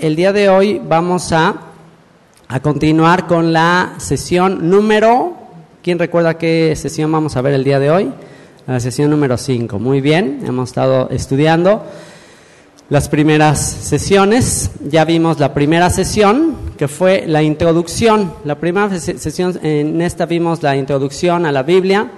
[0.00, 1.54] el día de hoy vamos a,
[2.48, 5.34] a continuar con la sesión número,
[5.82, 8.12] ¿quién recuerda qué sesión vamos a ver el día de hoy?
[8.66, 11.84] La sesión número 5, muy bien, hemos estado estudiando
[12.90, 19.58] las primeras sesiones, ya vimos la primera sesión que fue la introducción, la primera sesión
[19.62, 22.10] en esta vimos la introducción a la Biblia,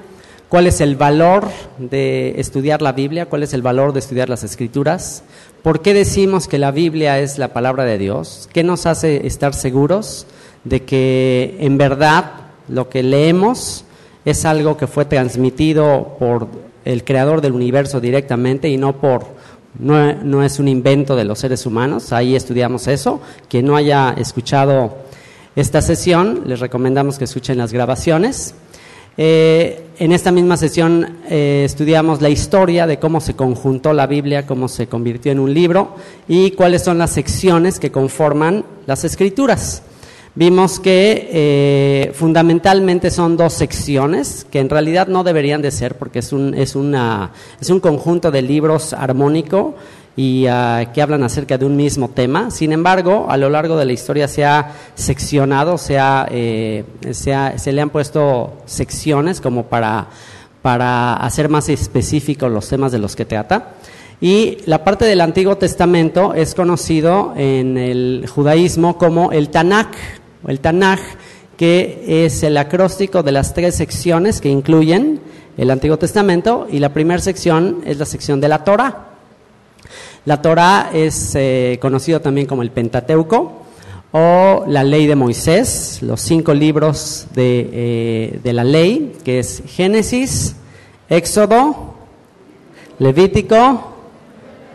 [0.50, 1.48] cuál es el valor
[1.78, 5.22] de estudiar la Biblia, cuál es el valor de estudiar las escrituras,
[5.62, 9.54] por qué decimos que la Biblia es la palabra de Dios, qué nos hace estar
[9.54, 10.26] seguros
[10.64, 12.32] de que en verdad
[12.68, 13.84] lo que leemos
[14.24, 16.48] es algo que fue transmitido por
[16.84, 19.26] el creador del universo directamente y no por
[19.78, 23.20] no, no, es un invento de los seres humanos, ahí estudiamos eso.
[23.48, 24.96] Quien no haya escuchado
[25.54, 28.56] esta sesión, les recomendamos que escuchen las grabaciones.
[29.22, 34.46] Eh, en esta misma sesión eh, estudiamos la historia de cómo se conjuntó la Biblia,
[34.46, 35.94] cómo se convirtió en un libro
[36.26, 39.82] y cuáles son las secciones que conforman las escrituras.
[40.34, 46.20] Vimos que eh, fundamentalmente son dos secciones, que en realidad no deberían de ser porque
[46.20, 46.74] es un, es
[47.60, 49.74] es un conjunto de libros armónico
[50.16, 52.50] y uh, que hablan acerca de un mismo tema.
[52.50, 57.72] Sin embargo, a lo largo de la historia se ha seccionado, se, ha, eh, se,
[57.72, 60.08] le han puesto secciones como para,
[60.62, 63.74] para hacer más específicos los temas de los que trata.
[64.20, 69.94] Y la parte del Antiguo Testamento es conocido en el judaísmo como el Tanakh,
[70.46, 71.00] el Tanakh,
[71.56, 75.20] que es el acróstico de las tres secciones que incluyen
[75.56, 79.09] el Antiguo Testamento, y la primera sección es la sección de la Torah.
[80.26, 83.62] La Torah es eh, conocido también como el Pentateuco
[84.12, 89.62] o la ley de Moisés, los cinco libros de, eh, de la ley, que es
[89.66, 90.56] Génesis,
[91.08, 91.94] Éxodo,
[92.98, 93.94] Levítico,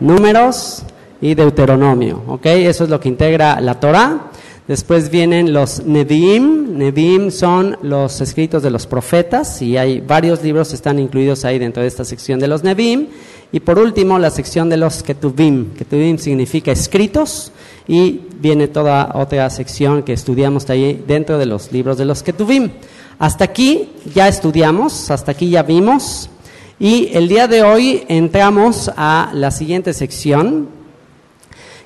[0.00, 0.82] Números
[1.20, 2.22] y Deuteronomio.
[2.26, 2.46] ¿ok?
[2.46, 4.30] Eso es lo que integra la Torah.
[4.66, 6.76] Después vienen los Nevi'im.
[6.76, 11.58] Nevi'im son los escritos de los profetas y hay varios libros que están incluidos ahí
[11.58, 13.06] dentro de esta sección de los Nevi'im.
[13.52, 15.74] Y por último, la sección de los Ketuvim.
[15.74, 17.52] Ketuvim significa escritos
[17.86, 22.70] y viene toda otra sección que estudiamos ahí dentro de los libros de los Ketuvim.
[23.18, 26.28] Hasta aquí ya estudiamos, hasta aquí ya vimos.
[26.78, 30.68] Y el día de hoy entramos a la siguiente sección,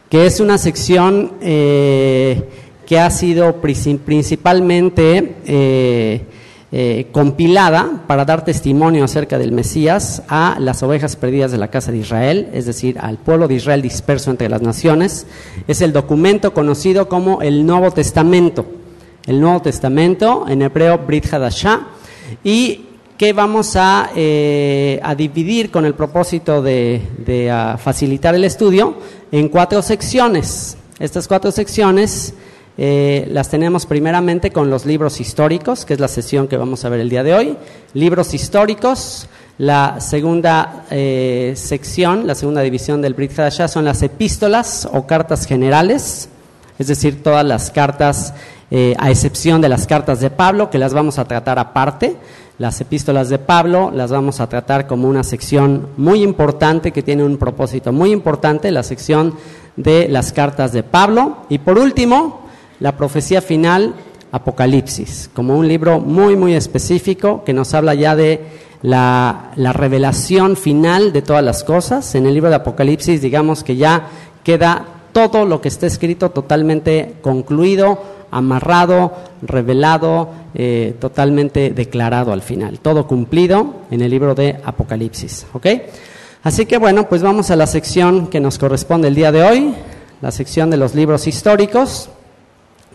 [0.08, 2.42] que es una sección eh,
[2.86, 6.22] que ha sido principalmente eh,
[6.72, 11.90] eh, compilada para dar testimonio acerca del Mesías a las ovejas perdidas de la casa
[11.90, 15.26] de Israel, es decir, al pueblo de Israel disperso entre las naciones.
[15.66, 18.66] Es el documento conocido como el Nuevo Testamento.
[19.26, 21.88] El Nuevo Testamento, en hebreo Brit Hadashah,
[22.44, 22.86] y
[23.18, 28.94] que vamos a, eh, a, dividir con el propósito de, de uh, facilitar el estudio
[29.32, 30.76] en cuatro secciones.
[31.00, 32.32] Estas cuatro secciones
[32.82, 36.88] eh, las tenemos primeramente con los libros históricos, que es la sesión que vamos a
[36.88, 37.54] ver el día de hoy.
[37.92, 39.28] Libros históricos.
[39.58, 45.44] La segunda eh, sección, la segunda división del Brit Hadashah son las epístolas o cartas
[45.44, 46.30] generales,
[46.78, 48.32] es decir, todas las cartas,
[48.70, 52.16] eh, a excepción de las cartas de Pablo, que las vamos a tratar aparte.
[52.56, 57.24] Las epístolas de Pablo las vamos a tratar como una sección muy importante que tiene
[57.24, 59.34] un propósito muy importante, la sección
[59.76, 61.44] de las cartas de Pablo.
[61.50, 62.48] Y por último,
[62.80, 63.94] la profecía final,
[64.32, 68.40] Apocalipsis, como un libro muy, muy específico que nos habla ya de
[68.82, 72.14] la, la, revelación final de todas las cosas.
[72.14, 74.08] En el libro de Apocalipsis, digamos que ya
[74.42, 79.12] queda todo lo que está escrito totalmente concluido, amarrado,
[79.42, 82.78] revelado, eh, totalmente declarado al final.
[82.78, 85.46] Todo cumplido en el libro de Apocalipsis.
[85.52, 85.66] ¿Ok?
[86.42, 89.74] Así que bueno, pues vamos a la sección que nos corresponde el día de hoy,
[90.22, 92.08] la sección de los libros históricos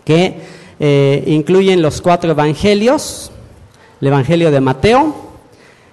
[0.06, 0.38] que
[0.78, 3.30] eh, incluyen los cuatro evangelios,
[4.00, 5.14] el evangelio de Mateo,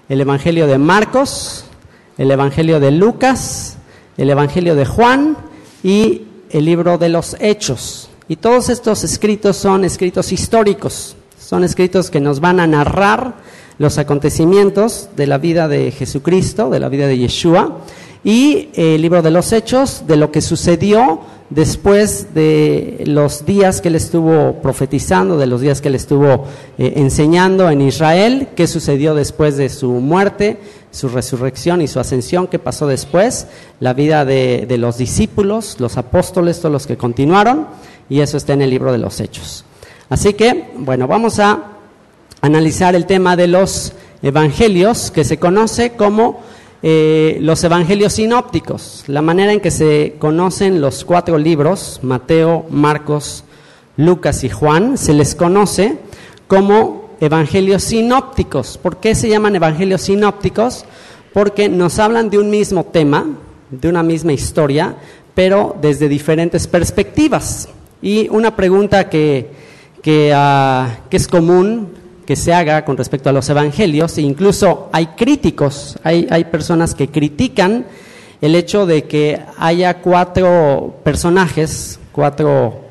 [0.07, 1.65] el evangelio de Marcos,
[2.17, 3.77] el evangelio de Lucas,
[4.15, 5.35] el evangelio de Juan
[5.83, 8.09] y el libro de los Hechos.
[8.29, 13.35] Y todos estos escritos son escritos históricos, son escritos que nos van a narrar
[13.79, 17.79] los acontecimientos de la vida de Jesucristo, de la vida de Yeshua,
[18.23, 23.89] y el libro de los Hechos, de lo que sucedió después de los días que
[23.89, 26.45] él estuvo profetizando, de los días que él estuvo
[26.77, 30.57] eh, enseñando en Israel, qué sucedió después de su muerte,
[30.91, 33.47] su resurrección y su ascensión, qué pasó después,
[33.79, 37.67] la vida de, de los discípulos, los apóstoles, todos los que continuaron,
[38.09, 39.65] y eso está en el libro de los Hechos.
[40.09, 41.63] Así que, bueno, vamos a
[42.41, 46.41] analizar el tema de los evangelios, que se conoce como
[46.85, 53.45] eh, los evangelios sinópticos, la manera en que se conocen los cuatro libros, Mateo, Marcos,
[53.95, 55.97] Lucas y Juan, se les conoce
[56.47, 58.77] como evangelios sinópticos.
[58.77, 60.83] ¿Por qué se llaman evangelios sinópticos?
[61.31, 63.27] Porque nos hablan de un mismo tema,
[63.71, 64.97] de una misma historia,
[65.33, 67.69] pero desde diferentes perspectivas.
[68.01, 69.49] Y una pregunta que,
[70.01, 74.89] que, ah, que es común que se haga con respecto a los evangelios, e incluso
[74.91, 77.85] hay críticos, hay, hay personas que critican
[78.41, 82.83] el hecho de que haya cuatro personajes, cuatro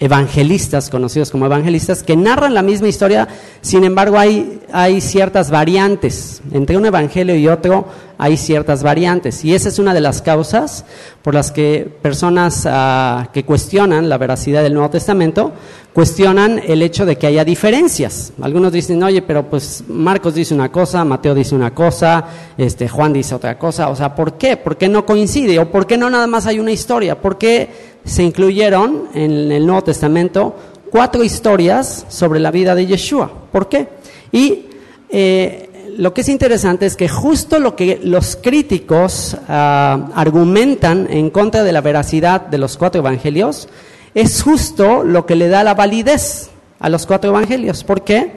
[0.00, 3.26] evangelistas, conocidos como evangelistas, que narran la misma historia,
[3.60, 6.40] sin embargo hay, hay ciertas variantes.
[6.52, 7.86] Entre un evangelio y otro
[8.16, 9.44] hay ciertas variantes.
[9.44, 10.84] Y esa es una de las causas
[11.22, 15.52] por las que personas ah, que cuestionan la veracidad del Nuevo Testamento,
[15.98, 18.32] cuestionan el hecho de que haya diferencias.
[18.40, 22.24] Algunos dicen, oye, pero pues Marcos dice una cosa, Mateo dice una cosa,
[22.56, 23.88] este, Juan dice otra cosa.
[23.88, 24.56] O sea, ¿por qué?
[24.56, 25.58] ¿Por qué no coincide?
[25.58, 27.20] ¿O por qué no nada más hay una historia?
[27.20, 30.54] ¿Por qué se incluyeron en el Nuevo Testamento
[30.88, 33.32] cuatro historias sobre la vida de Yeshua.
[33.50, 33.88] ¿Por qué?
[34.30, 34.66] Y
[35.08, 41.30] eh, lo que es interesante es que justo lo que los críticos ah, argumentan en
[41.30, 43.68] contra de la veracidad de los cuatro evangelios
[44.20, 46.50] es justo lo que le da la validez
[46.80, 47.84] a los cuatro evangelios.
[47.84, 48.32] ¿Por qué?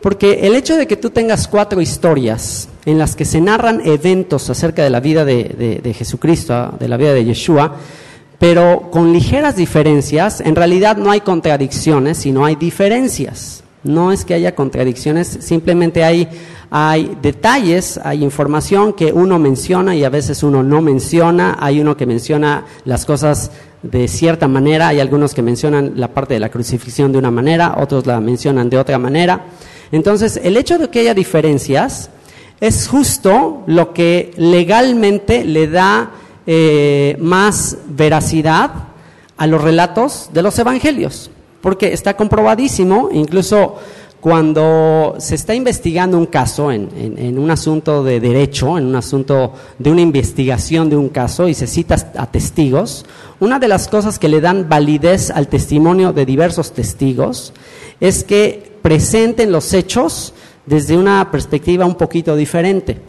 [0.00, 4.50] Porque el hecho de que tú tengas cuatro historias en las que se narran eventos
[4.50, 7.76] acerca de la vida de, de Jesucristo, de la vida de Yeshua,
[8.40, 13.62] pero con ligeras diferencias, en realidad no hay contradicciones, sino hay diferencias.
[13.84, 16.28] No es que haya contradicciones, simplemente hay,
[16.68, 21.96] hay detalles, hay información que uno menciona y a veces uno no menciona, hay uno
[21.96, 23.52] que menciona las cosas
[23.82, 27.76] de cierta manera, hay algunos que mencionan la parte de la crucifixión de una manera,
[27.78, 29.46] otros la mencionan de otra manera.
[29.90, 32.10] Entonces, el hecho de que haya diferencias
[32.60, 36.12] es justo lo que legalmente le da
[36.46, 38.70] eh, más veracidad
[39.36, 41.30] a los relatos de los evangelios,
[41.60, 43.76] porque está comprobadísimo, incluso
[44.22, 49.90] cuando se está investigando un caso en, un asunto de derecho, en un asunto de
[49.90, 53.04] una investigación de un caso y se cita a testigos,
[53.40, 57.52] una de las cosas que le dan validez al testimonio de diversos testigos
[57.98, 60.34] es que presenten los hechos
[60.66, 63.00] desde una perspectiva un poquito diferente.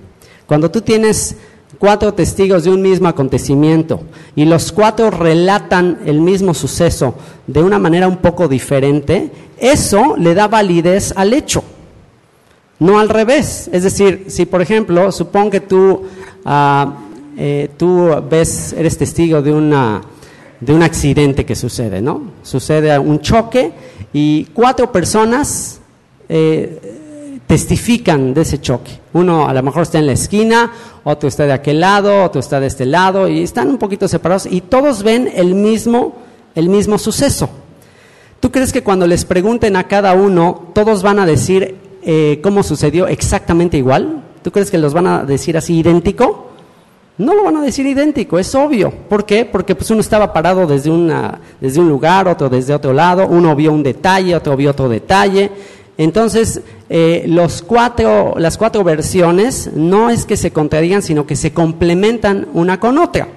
[0.48, 1.36] Cuando tú tienes
[1.84, 4.00] cuatro testigos de un mismo acontecimiento
[4.38, 7.16] y los cuatro relatan el mismo suceso
[7.46, 11.62] de una manera un poco diferente, eso le da validez al hecho,
[12.80, 13.70] no al revés.
[13.74, 16.04] Es decir, si por ejemplo, supón que tú,
[16.46, 17.00] ah,
[17.36, 20.04] eh, tú ves, eres testigo de, una,
[20.62, 22.32] de un accidente que sucede, ¿no?
[22.44, 23.74] Sucede un choque
[24.14, 25.82] y cuatro personas
[26.30, 27.03] eh,
[27.54, 29.00] testifican de ese choque.
[29.14, 30.72] Uno a lo mejor está en la esquina,
[31.04, 34.48] otro está de aquel lado, otro está de este lado, y están un poquito separados
[34.50, 36.16] y todos ven el mismo,
[36.56, 37.52] el mismo suceso.
[38.40, 42.64] ¿Tú crees que cuando les pregunten a cada uno, todos van a decir eh, cómo
[42.64, 44.24] sucedió exactamente igual?
[44.42, 46.50] ¿Tú crees que los van a decir así idéntico?
[47.20, 48.92] No lo van a decir idéntico, es obvio.
[49.08, 49.46] ¿Por qué?
[49.46, 53.56] Porque pues uno estaba parado desde, una, desde un lugar, otro desde otro lado, uno
[53.56, 55.52] vio un detalle, otro vio otro detalle.
[55.98, 56.60] Entonces,
[56.96, 62.48] eh, los cuatro, las cuatro versiones no es que se contradigan, sino que se complementan
[62.54, 63.30] una con otra.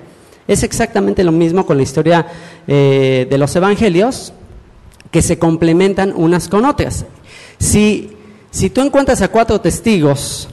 [0.47, 2.27] Es exactamente lo mismo con la historia
[2.67, 4.35] eh, de los evangelios,
[5.11, 7.07] que se complementan unas con otras.
[7.59, 8.11] Si,
[8.51, 10.51] si tú encuentras a cuatro testigos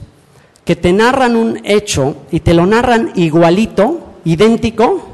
[0.64, 5.06] que te narran un hecho y te lo narran igualito, idéntico,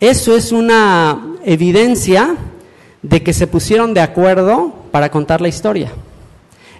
[0.00, 2.36] eso es una evidencia
[3.02, 5.92] de que se pusieron de acuerdo para contar la historia.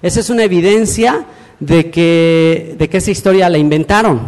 [0.02, 1.25] Esa es una evidencia
[1.61, 4.21] de que, de que esa historia la inventaron.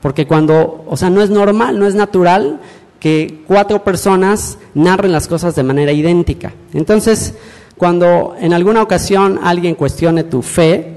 [0.00, 2.60] Porque cuando, o sea, no es normal, no es natural
[2.98, 6.52] que cuatro personas narren las cosas de manera idéntica.
[6.74, 7.34] Entonces,
[7.76, 10.94] cuando en alguna ocasión alguien cuestione tu fe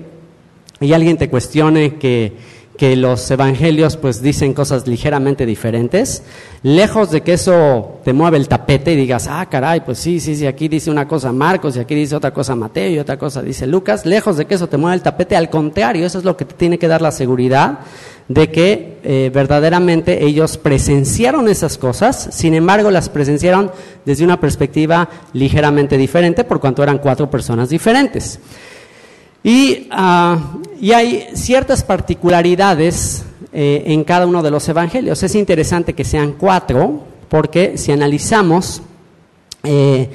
[0.80, 2.34] y alguien te cuestione que
[2.78, 6.24] que los evangelios pues dicen cosas ligeramente diferentes,
[6.64, 10.36] lejos de que eso te mueva el tapete y digas, ah, caray, pues sí, sí,
[10.36, 13.42] sí, aquí dice una cosa Marcos y aquí dice otra cosa Mateo y otra cosa
[13.42, 16.36] dice Lucas, lejos de que eso te mueva el tapete, al contrario, eso es lo
[16.36, 17.80] que te tiene que dar la seguridad
[18.28, 23.72] de que eh, verdaderamente ellos presenciaron esas cosas, sin embargo las presenciaron
[24.04, 28.40] desde una perspectiva ligeramente diferente por cuanto eran cuatro personas diferentes.
[29.46, 33.24] Y, hay ciertas particularidades
[33.54, 35.22] eh, en cada uno de los evangelios.
[35.22, 38.82] Es interesante que sean cuatro, porque si analizamos,
[39.64, 40.10] eh,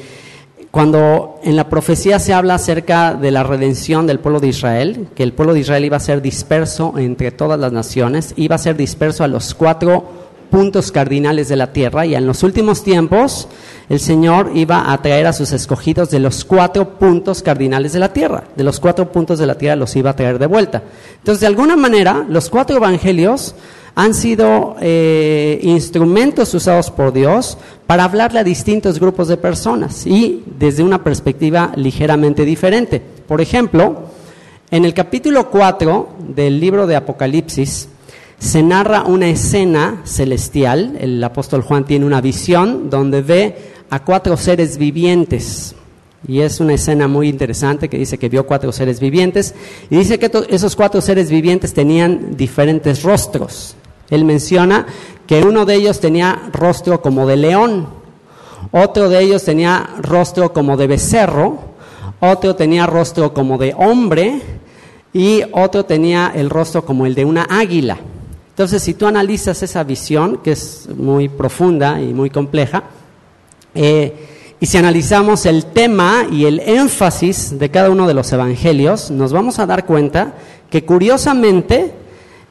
[0.73, 5.23] cuando en la profecía se habla acerca de la redención del pueblo de Israel, que
[5.23, 8.77] el pueblo de Israel iba a ser disperso entre todas las naciones, iba a ser
[8.77, 10.11] disperso a los cuatro
[10.51, 13.47] puntos cardinales de la tierra y en los últimos tiempos
[13.91, 18.13] el Señor iba a traer a sus escogidos de los cuatro puntos cardinales de la
[18.13, 20.85] tierra, de los cuatro puntos de la tierra los iba a traer de vuelta.
[21.19, 23.57] Entonces, de alguna manera, los cuatro evangelios
[23.97, 30.45] han sido eh, instrumentos usados por Dios para hablarle a distintos grupos de personas y
[30.47, 33.03] desde una perspectiva ligeramente diferente.
[33.27, 34.03] Por ejemplo,
[34.71, 37.89] en el capítulo 4 del libro de Apocalipsis
[38.39, 40.97] se narra una escena celestial.
[41.01, 45.75] El apóstol Juan tiene una visión donde ve a cuatro seres vivientes.
[46.27, 49.55] Y es una escena muy interesante que dice que vio cuatro seres vivientes.
[49.91, 53.75] Y dice que esos cuatro seres vivientes tenían diferentes rostros.
[54.11, 54.87] Él menciona
[55.27, 57.89] que uno de ellos tenía rostro como de león,
[58.73, 61.59] otro de ellos tenía rostro como de becerro,
[62.21, 64.43] otro tenía rostro como de hombre
[65.13, 67.99] y otro tenía el rostro como el de una águila.
[68.51, 72.85] Entonces, si tú analizas esa visión, que es muy profunda y muy compleja,
[73.75, 74.15] eh,
[74.61, 79.33] y si analizamos el tema y el énfasis de cada uno de los evangelios, nos
[79.33, 80.35] vamos a dar cuenta
[80.69, 81.95] que curiosamente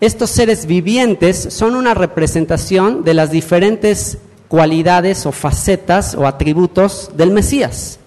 [0.02, 7.32] estos seres vivientes son una representación de las diferentes cualidades o facetas o atributos del
[7.32, 8.00] Mesías.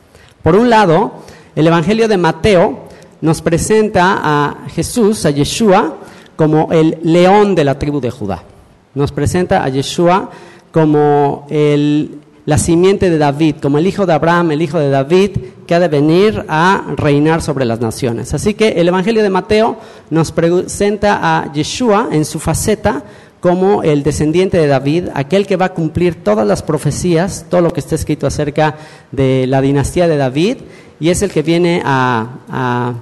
[0.42, 1.12] Por un lado,
[1.54, 2.88] el Evangelio de Mateo
[3.20, 5.98] nos presenta a Jesús, a Yeshua,
[6.34, 8.42] como el león de la tribu de Judá.
[8.94, 10.30] Nos presenta a Yeshua
[10.72, 15.30] como el la simiente de David, como el hijo de Abraham, el hijo de David,
[15.66, 18.34] que ha de venir a reinar sobre las naciones.
[18.34, 19.76] Así que el Evangelio de Mateo
[20.10, 23.04] nos presenta a Yeshua en su faceta
[23.42, 27.72] como el descendiente de David, aquel que va a cumplir todas las profecías, todo lo
[27.72, 28.76] que está escrito acerca
[29.10, 30.58] de la dinastía de David,
[31.00, 32.94] y es el que viene a,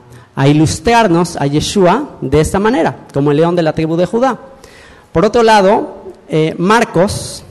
[0.47, 4.39] ilustrarnos a Yeshua de esta manera, como el león de la tribu de Judá.
[5.13, 7.45] Por otro lado, eh, Marcos,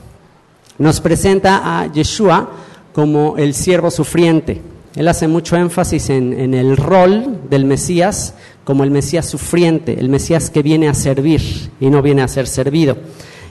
[0.79, 2.49] nos presenta a Yeshua
[2.93, 4.61] como el siervo sufriente.
[4.95, 8.33] Él hace mucho énfasis en, el rol del Mesías
[8.63, 12.47] como el Mesías sufriente, el Mesías que viene a servir y no viene a ser
[12.47, 12.97] servido.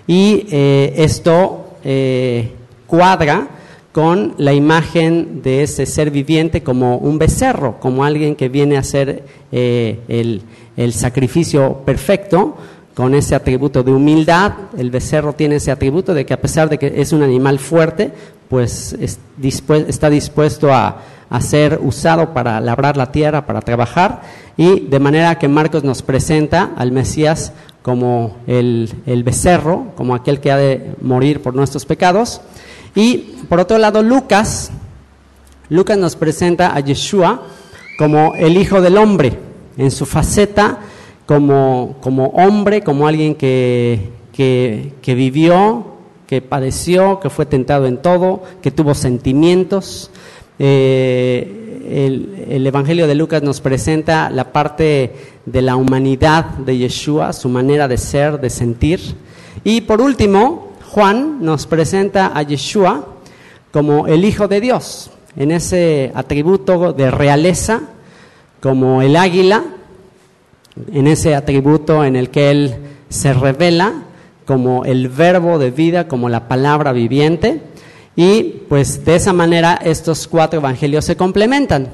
[0.07, 2.53] Y eh, esto eh,
[2.87, 3.49] cuadra
[3.93, 8.81] con la imagen de ese ser viviente como un becerro, como alguien que viene a
[8.81, 10.43] hacer eh, el,
[10.77, 12.57] el sacrificio perfecto,
[12.99, 14.55] con ese atributo de humildad.
[14.77, 18.11] El becerro tiene ese atributo de que a pesar de que es un animal fuerte,
[18.49, 21.01] pues está dispuesto a,
[21.39, 24.23] ser usado para labrar la tierra, para trabajar,
[24.57, 27.53] y de manera que Marcos nos presenta al Mesías
[27.83, 28.93] como el,
[29.25, 32.41] becerro, como aquel que ha de morir por nuestros pecados.
[32.97, 34.73] Y por otro lado, Lucas,
[35.69, 37.45] Lucas nos presenta a Yeshua
[37.97, 39.39] como el Hijo del Hombre,
[39.77, 40.81] en su faceta
[41.29, 45.85] como, como hombre, como alguien que, que, vivió,
[46.27, 50.11] que padeció, que fue tentado en todo, que tuvo sentimientos.
[50.59, 55.13] Eh, el, el, Evangelio de Lucas nos presenta la parte
[55.45, 58.99] de la humanidad de Yeshua, su manera de ser, de sentir.
[59.65, 63.07] Y por último, Juan nos presenta a Yeshua
[63.71, 67.83] como el Hijo de Dios, en ese atributo de realeza,
[68.61, 69.75] como el águila,
[70.93, 72.75] en ese atributo en el que Él
[73.09, 74.05] se revela
[74.45, 77.61] como el verbo de vida, como la palabra viviente,
[78.17, 81.89] y pues de esa manera estos cuatro evangelios se complementan.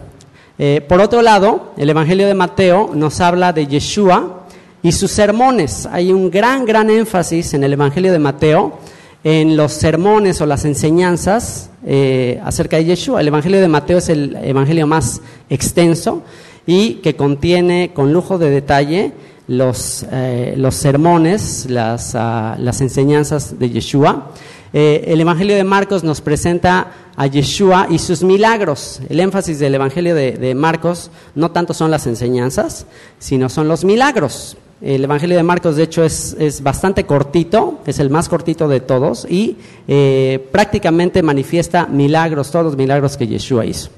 [0.59, 4.47] Eh, por otro lado, el Evangelio de Mateo nos habla de Yeshua
[4.83, 5.87] y sus sermones.
[5.91, 8.79] Hay un gran, gran énfasis en el Evangelio de Mateo
[9.25, 13.21] en los sermones o las enseñanzas eh, acerca de Yeshua.
[13.21, 16.23] El Evangelio de Mateo es el Evangelio más extenso
[16.67, 19.13] y que contiene con lujo de detalle
[19.47, 24.31] los, eh, los sermones, las, ah, las, enseñanzas de Yeshua.
[24.73, 29.01] Eh, el Evangelio de Marcos nos presenta a Yeshua y sus milagros.
[29.09, 32.87] El énfasis del Evangelio de, de Marcos no tanto son las enseñanzas,
[33.19, 34.57] sino son los milagros.
[34.81, 38.81] El Evangelio de Marcos, de hecho, es, es, bastante cortito, es el más cortito de
[38.81, 39.57] todos y
[39.89, 43.91] eh, prácticamente manifiesta milagros, todos los milagros que Yeshua hizo.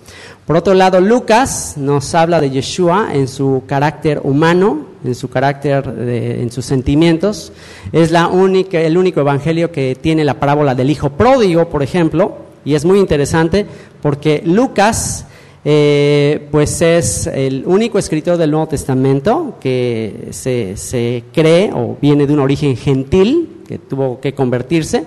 [0.46, 5.92] Por otro lado, Lucas nos habla de Yeshua en su carácter humano, en su carácter,
[5.98, 7.52] en sus sentimientos.
[7.90, 12.36] Es la única, el único evangelio que tiene la parábola del hijo pródigo, por ejemplo,
[12.64, 13.66] y es muy interesante
[14.02, 15.25] porque Lucas,
[15.68, 22.24] eh, pues es el único escritor del Nuevo Testamento que se, se cree o viene
[22.24, 25.06] de un origen gentil, que tuvo que convertirse.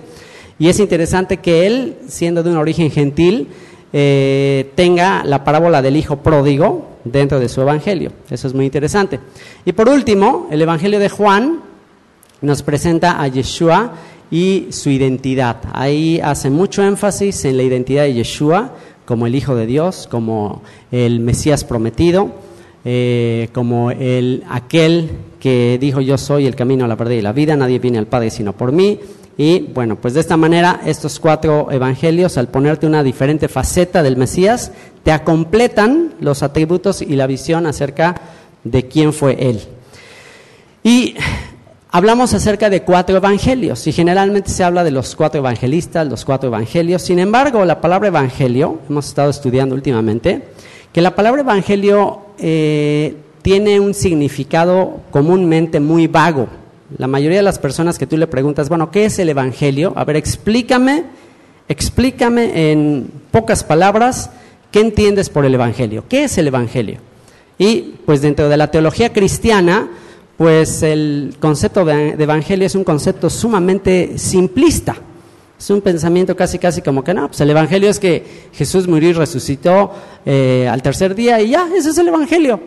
[0.58, 3.48] Y es interesante que él, siendo de un origen gentil,
[3.94, 8.12] eh, tenga la parábola del hijo pródigo dentro de su evangelio.
[8.28, 9.18] Eso es muy interesante.
[9.64, 11.60] Y por último, el evangelio de Juan
[12.42, 13.94] nos presenta a Yeshua
[14.30, 15.56] y su identidad.
[15.72, 18.74] Ahí hace mucho énfasis en la identidad de Yeshua
[19.10, 20.62] como el Hijo de Dios, como
[20.92, 22.30] el Mesías prometido,
[22.84, 27.56] eh, como el, aquel que dijo yo soy el camino, la verdad y la vida,
[27.56, 29.00] nadie viene al Padre sino por mí.
[29.36, 34.16] Y bueno, pues de esta manera estos cuatro evangelios, al ponerte una diferente faceta del
[34.16, 34.70] Mesías,
[35.02, 38.14] te acompletan los atributos y la visión acerca
[38.62, 39.60] de quién fue Él.
[40.84, 41.16] Y
[41.92, 46.48] hablamos acerca de cuatro evangelios y generalmente se habla de los cuatro evangelistas, los cuatro
[46.48, 47.02] evangelios.
[47.02, 50.42] Sin embargo, la palabra evangelio, hemos estado estudiando últimamente,
[50.92, 56.48] que la palabra evangelio eh, tiene un significado comúnmente muy vago.
[56.98, 59.92] La mayoría de las personas que tú le preguntas, bueno, ¿qué es el evangelio?
[59.96, 61.04] A ver, explícame,
[61.68, 64.30] explícame en pocas palabras
[64.72, 66.04] qué entiendes por el evangelio.
[66.08, 66.98] ¿Qué es el evangelio?
[67.58, 69.88] Y pues dentro de la teología cristiana,
[70.40, 74.96] pues el concepto de evangelio es un concepto sumamente simplista.
[75.58, 79.10] Es un pensamiento casi, casi como que no, pues el evangelio es que Jesús murió
[79.10, 79.92] y resucitó
[80.24, 82.58] eh, al tercer día y ya, ese es el evangelio.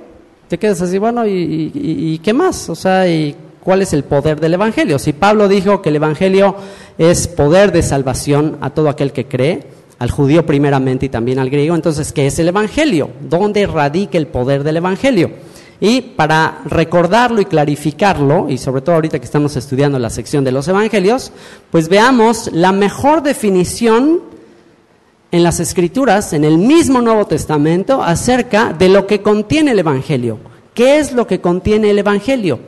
[0.47, 2.69] Te quedas así, bueno, ¿y, qué más?
[2.69, 4.99] O sea, ¿y cuál es el poder del evangelio?
[4.99, 6.55] Si Pablo dijo que el evangelio
[6.99, 9.63] es poder de salvación a todo aquel que cree,
[9.97, 13.09] al judío primeramente y también al griego, entonces, ¿qué es el evangelio?
[13.27, 15.31] ¿Dónde radica el poder del evangelio?
[15.79, 20.51] Y para recordarlo y clarificarlo, y sobre todo ahorita que estamos estudiando la sección de
[20.51, 21.31] los evangelios,
[21.71, 24.21] pues veamos la mejor definición
[25.31, 30.37] en las escrituras, en el mismo Nuevo Testamento, acerca de lo que contiene el evangelio.
[30.73, 32.59] ¿Qué es lo que contiene el evangelio?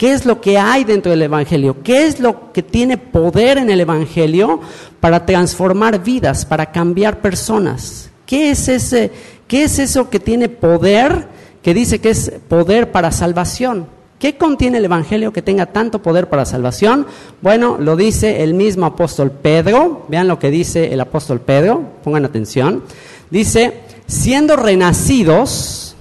[0.00, 1.82] ¿Qué es lo que hay dentro del Evangelio?
[1.82, 4.58] ¿Qué es lo que tiene poder en el Evangelio
[4.98, 8.08] para transformar vidas, para cambiar personas?
[8.24, 9.12] ¿Qué es, ese,
[9.46, 11.26] qué es eso que tiene poder
[11.62, 13.86] que dice que es poder para salvación.
[14.20, 17.06] ¿Qué contiene el Evangelio que tenga tanto poder para salvación?
[17.40, 20.04] Bueno, lo dice el mismo apóstol Pedro.
[20.08, 22.84] Vean lo que dice el apóstol Pedro, pongan atención.
[23.30, 25.96] Dice, siendo renacidos,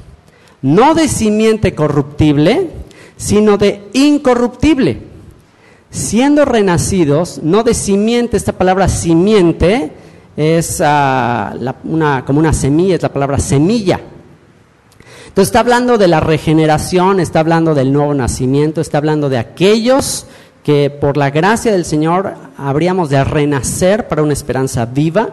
[0.62, 2.72] no de simiente corruptible,
[3.16, 5.02] sino de incorruptible.
[5.90, 9.94] Siendo renacidos, no de simiente, esta palabra simiente
[10.36, 11.56] es ah,
[12.26, 14.02] como una semilla, es la palabra semilla.
[15.30, 20.26] Entonces está hablando de la regeneración, está hablando del nuevo nacimiento, está hablando de aquellos
[20.64, 25.30] que por la gracia del Señor habríamos de renacer para una esperanza viva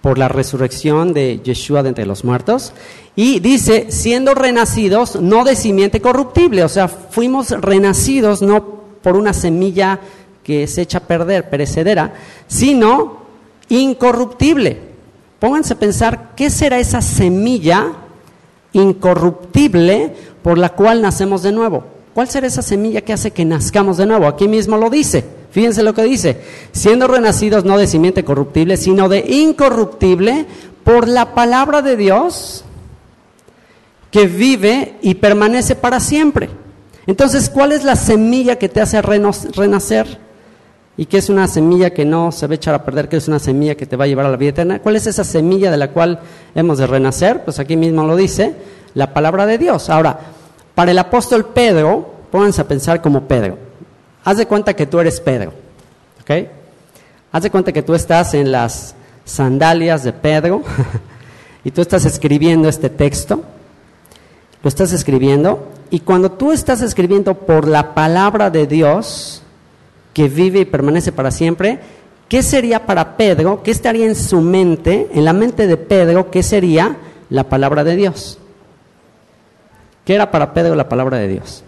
[0.00, 2.72] por la resurrección de Yeshua de entre los muertos.
[3.16, 8.64] Y dice, siendo renacidos no de simiente corruptible, o sea, fuimos renacidos no
[9.02, 10.00] por una semilla
[10.42, 12.12] que se echa a perder, perecedera,
[12.46, 13.18] sino
[13.68, 14.78] incorruptible.
[15.38, 17.92] Pónganse a pensar, ¿qué será esa semilla
[18.74, 21.84] incorruptible por la cual nacemos de nuevo.
[22.12, 24.26] ¿Cuál será esa semilla que hace que nazcamos de nuevo?
[24.26, 25.24] Aquí mismo lo dice.
[25.50, 26.40] Fíjense lo que dice.
[26.72, 30.46] Siendo renacidos no de simiente corruptible, sino de incorruptible
[30.84, 32.64] por la palabra de Dios
[34.10, 36.50] que vive y permanece para siempre.
[37.06, 40.23] Entonces, ¿cuál es la semilla que te hace renacer?
[40.96, 43.08] ¿Y qué es una semilla que no se va a echar a perder?
[43.08, 44.78] ¿Qué es una semilla que te va a llevar a la vida eterna?
[44.78, 46.20] ¿Cuál es esa semilla de la cual
[46.54, 47.42] hemos de renacer?
[47.44, 48.54] Pues aquí mismo lo dice,
[48.94, 49.90] la palabra de Dios.
[49.90, 50.20] Ahora,
[50.74, 53.58] para el apóstol Pedro, pónganse a pensar como Pedro.
[54.24, 55.52] Haz de cuenta que tú eres Pedro,
[56.22, 56.48] ¿ok?
[57.32, 60.62] Haz de cuenta que tú estás en las sandalias de Pedro
[61.64, 63.42] y tú estás escribiendo este texto,
[64.62, 69.43] lo estás escribiendo, y cuando tú estás escribiendo por la palabra de Dios,
[70.14, 71.80] que vive y permanece para siempre,
[72.28, 73.62] ¿qué sería para Pedro?
[73.62, 76.96] ¿Qué estaría en su mente, en la mente de Pedro, qué sería
[77.28, 78.38] la palabra de Dios?
[80.04, 81.64] ¿Qué era para Pedro la palabra de Dios?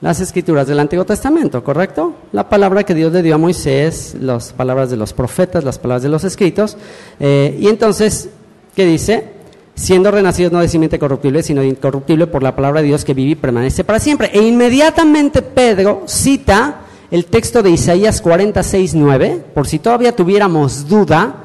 [0.00, 2.14] Las escrituras del Antiguo Testamento, ¿correcto?
[2.32, 6.02] La palabra que Dios le dio a Moisés, las palabras de los profetas, las palabras
[6.02, 6.76] de los escritos.
[7.18, 8.28] Eh, y entonces,
[8.76, 9.37] ¿qué dice?
[9.78, 13.30] Siendo renacidos no de simiente corruptible, sino incorruptible por la palabra de Dios que vive
[13.30, 14.30] y permanece para siempre.
[14.32, 21.44] E inmediatamente Pedro cita el texto de Isaías 46, 9, por si todavía tuviéramos duda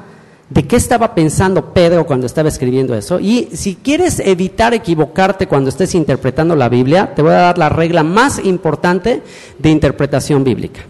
[0.50, 3.20] de qué estaba pensando Pedro cuando estaba escribiendo eso.
[3.20, 7.68] Y si quieres evitar equivocarte cuando estés interpretando la Biblia, te voy a dar la
[7.68, 9.22] regla más importante
[9.58, 10.80] de interpretación bíblica.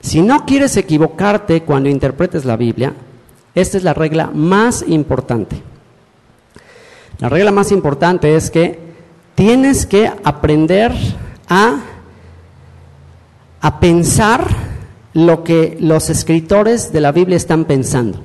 [0.00, 2.94] Si no quieres equivocarte cuando interpretes la Biblia,
[3.54, 5.75] esta es la regla más importante.
[7.18, 8.78] La regla más importante es que
[9.34, 10.92] tienes que aprender
[11.48, 11.80] a,
[13.60, 14.46] a pensar
[15.14, 18.20] lo que los escritores de la Biblia están pensando.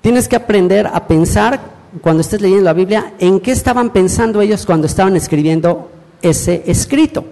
[0.00, 1.60] Tienes que aprender a pensar
[2.00, 5.90] cuando estés leyendo la Biblia en qué estaban pensando ellos cuando estaban escribiendo
[6.22, 7.24] ese escrito.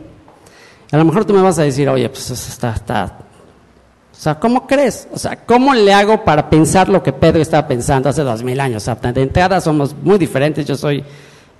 [0.90, 3.27] A lo mejor tú me vas a decir, oye, pues está, está,
[4.18, 5.06] o sea, ¿cómo crees?
[5.12, 8.58] O sea, ¿cómo le hago para pensar lo que Pedro estaba pensando hace dos mil
[8.58, 8.82] años?
[8.82, 11.04] O sea, de entrada somos muy diferentes, yo soy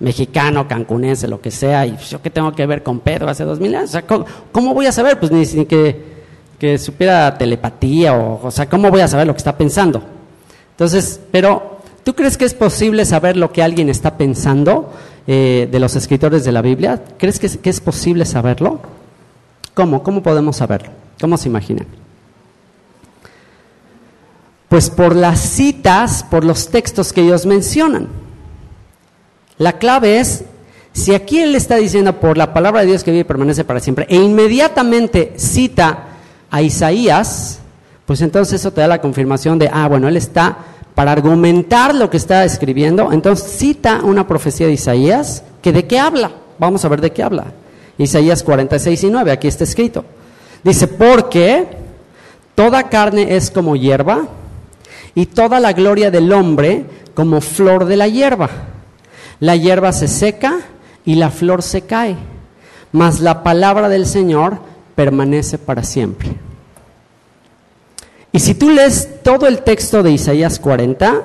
[0.01, 3.61] mexicano, cancunense, lo que sea, y yo qué tengo que ver con Pedro hace dos
[3.61, 3.91] mil años.
[3.91, 4.03] O sea,
[4.51, 5.17] ¿cómo, voy a saber?
[5.17, 6.03] Pues ni, que,
[6.59, 10.03] que supiera telepatía, o, o sea, ¿cómo voy a saber lo que está pensando?
[10.71, 14.91] Entonces, pero ¿tú crees que es posible saber lo que alguien está pensando
[15.27, 17.01] eh, de los escritores de la Biblia?
[17.17, 18.81] ¿Crees que que es posible saberlo?
[19.73, 20.03] ¿Cómo?
[20.03, 20.89] ¿Cómo podemos saberlo?
[21.21, 21.87] ¿Cómo se imaginan?
[24.69, 28.07] Pues por las citas, por los textos que ellos mencionan.
[29.57, 30.43] La clave es,
[30.93, 33.79] si aquí él está diciendo por la palabra de Dios que vive y permanece para
[33.79, 36.05] siempre, e inmediatamente cita
[36.49, 37.59] a Isaías,
[38.05, 40.57] pues entonces eso te da la confirmación de, ah, bueno, él está
[40.95, 45.99] para argumentar lo que está escribiendo, entonces cita una profecía de Isaías, que de qué
[45.99, 46.31] habla.
[46.57, 47.53] Vamos a ver de qué habla.
[47.97, 50.05] Isaías 46 y 9, aquí está escrito.
[50.63, 51.67] Dice, porque
[52.55, 54.27] toda carne es como hierba
[55.15, 58.49] y toda la gloria del hombre como flor de la hierba.
[59.39, 60.59] La hierba se seca
[61.05, 62.15] y la flor se cae,
[62.91, 64.59] mas la palabra del Señor
[64.95, 66.29] permanece para siempre.
[68.31, 71.23] Y si tú lees todo el texto de Isaías 40,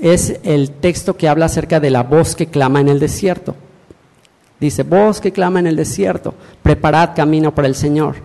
[0.00, 3.54] es el texto que habla acerca de la voz que clama en el desierto.
[4.60, 8.16] Dice, voz que clama en el desierto, preparad camino para el Señor.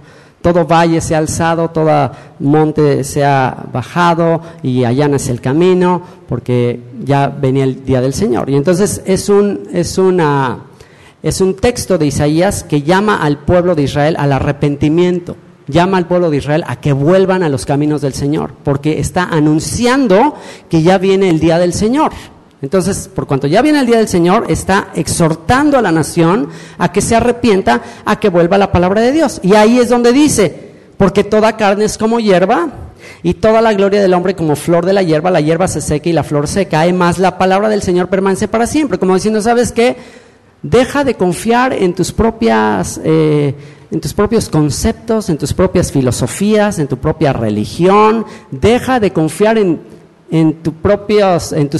[0.44, 6.04] Todo valle se ha alzado, todo monte se ha bajado y allá nace el camino,
[6.28, 8.50] porque ya venía el día del Señor.
[8.50, 10.66] Y entonces es un, es una,
[11.24, 15.36] es un texto de Isaías que llama al pueblo de Israel al arrepentimiento
[15.68, 19.24] llama al pueblo de Israel a que vuelvan a los caminos del Señor, porque está
[19.24, 20.36] anunciando
[20.70, 22.12] que ya viene el día del Señor.
[22.64, 26.48] Entonces, por cuanto ya viene el día del Señor, está exhortando a la nación
[26.78, 29.42] a que se arrepienta, a que vuelva a la palabra de Dios.
[29.44, 32.70] Y ahí es donde dice, porque toda carne es como hierba,
[33.22, 36.08] y toda la gloria del hombre como flor de la hierba, la hierba se seca
[36.08, 38.98] y la flor se cae, más la palabra del Señor permanece para siempre.
[38.98, 39.98] Como diciendo, ¿sabes qué?
[40.62, 43.54] Deja de confiar en tus propias eh,
[43.92, 48.26] en tus propios conceptos, en tus propias filosofías, en tu propia religión.
[48.52, 49.82] Deja de confiar en,
[50.34, 50.74] en, tus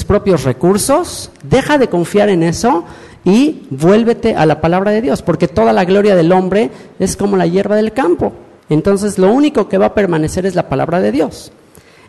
[0.04, 1.32] propios recursos.
[1.44, 2.86] Deja de confiar en eso
[3.26, 7.36] y vuélvete a la palabra de Dios, porque toda la gloria del hombre es como
[7.36, 8.32] la hierba del campo.
[8.70, 11.52] Entonces lo único que va a permanecer es la palabra de Dios.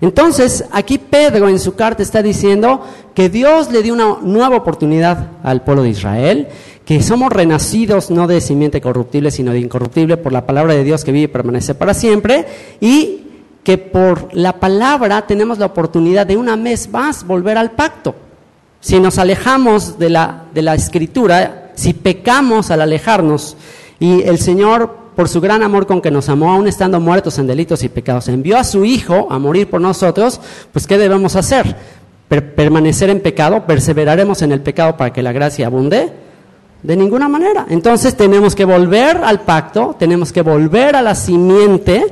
[0.01, 2.83] Entonces, aquí Pedro en su carta está diciendo
[3.15, 6.49] que Dios le dio una nueva oportunidad al pueblo de Israel,
[6.85, 11.05] que somos renacidos no de simiente corruptible, sino de incorruptible por la palabra de Dios
[11.05, 12.45] que vive y permanece para siempre,
[12.81, 13.25] y
[13.65, 18.15] que por la palabra tenemos la oportunidad de una vez más volver al pacto.
[18.81, 23.57] Si nos alejamos de la, de la escritura, si pecamos al alejarnos,
[23.99, 27.47] y el Señor por su gran amor con que nos amó, aún estando muertos en
[27.47, 30.41] delitos y pecados, envió a su Hijo a morir por nosotros,
[30.73, 31.77] pues ¿qué debemos hacer?
[32.29, 33.65] ¿Permanecer en pecado?
[33.65, 36.13] ¿Perseveraremos en el pecado para que la gracia abunde?
[36.83, 37.65] De ninguna manera.
[37.71, 42.05] Entonces tenemos que volver al pacto, tenemos que volver a la simiente,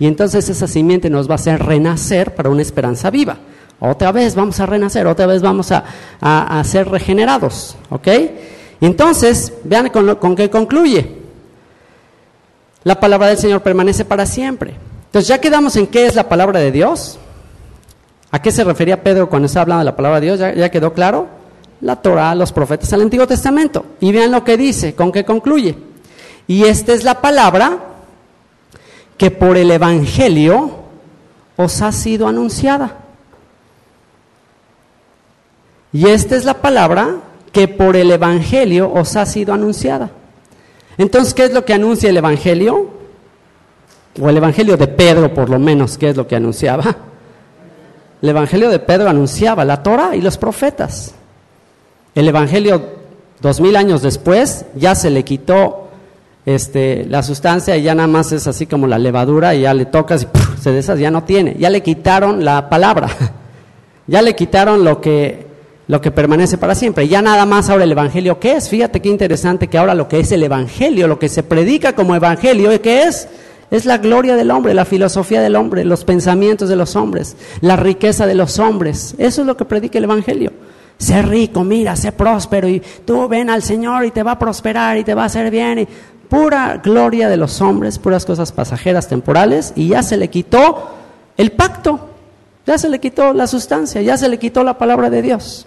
[0.00, 3.36] y entonces esa simiente nos va a hacer renacer para una esperanza viva.
[3.78, 5.84] Otra vez vamos a renacer, otra vez vamos a,
[6.20, 7.76] a, ser regenerados.
[7.90, 8.08] ¿Ok?
[8.80, 11.18] Entonces, vean con, qué concluye.
[12.82, 14.74] La palabra del Señor permanece para siempre.
[15.06, 17.18] Entonces ya quedamos en qué es la palabra de Dios.
[18.30, 20.38] ¿A qué se refería Pedro cuando está hablando de la palabra de Dios?
[20.38, 21.28] ¿Ya, quedó claro?
[21.82, 23.84] La Torah, los profetas, el Antiguo Testamento.
[24.00, 25.76] Y vean lo que dice, con qué concluye.
[26.46, 27.89] Y esta es la palabra
[29.20, 30.70] que por el Evangelio
[31.58, 33.00] os ha sido anunciada.
[35.92, 37.16] Y esta es la palabra
[37.52, 40.08] que por el Evangelio os ha sido anunciada.
[40.96, 42.88] Entonces, ¿qué es lo que anuncia el Evangelio?
[44.18, 46.96] O el Evangelio de Pedro, por lo menos, ¿qué es lo que anunciaba?
[48.22, 51.12] El Evangelio de Pedro anunciaba la Torah y los profetas.
[52.14, 52.82] El Evangelio,
[53.38, 55.89] dos mil años después, ya se le quitó
[56.46, 60.22] este, la sustancia ya nada más es así como la levadura y ya le tocas
[60.22, 61.56] y se deshace, ya no tiene.
[61.58, 63.08] Ya le quitaron la palabra.
[64.06, 65.46] Ya le quitaron lo que
[65.90, 67.06] lo que permanece para siempre.
[67.06, 68.68] Ya nada más ahora el Evangelio, ¿qué es?
[68.68, 72.14] Fíjate qué interesante que ahora lo que es el Evangelio, lo que se predica como
[72.14, 73.28] Evangelio, ¿qué es?
[73.72, 77.74] Es la gloria del hombre, la filosofía del hombre, los pensamientos de los hombres, la
[77.74, 79.16] riqueza de los hombres.
[79.18, 80.52] Eso es lo que predica el Evangelio.
[80.96, 84.96] Sé rico, mira, sé próspero y tú ven al Señor y te va a prosperar
[84.96, 85.80] y te va a hacer bien.
[85.80, 85.88] Y
[86.30, 90.92] pura gloria de los hombres, puras cosas pasajeras, temporales y ya se le quitó
[91.36, 92.06] el pacto.
[92.66, 95.66] Ya se le quitó la sustancia, ya se le quitó la palabra de Dios.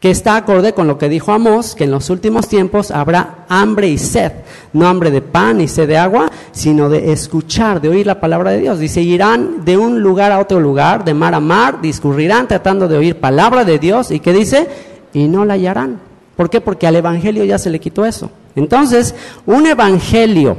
[0.00, 3.88] Que está acorde con lo que dijo Amós, que en los últimos tiempos habrá hambre
[3.88, 4.32] y sed,
[4.72, 8.50] no hambre de pan y sed de agua, sino de escuchar, de oír la palabra
[8.50, 8.78] de Dios.
[8.78, 12.98] Dice, irán de un lugar a otro lugar, de mar a mar, discurrirán tratando de
[12.98, 14.68] oír palabra de Dios, y que dice,
[15.14, 15.98] y no la hallarán.
[16.36, 16.60] ¿Por qué?
[16.60, 18.30] Porque al Evangelio ya se le quitó eso.
[18.58, 19.14] Entonces,
[19.46, 20.56] un Evangelio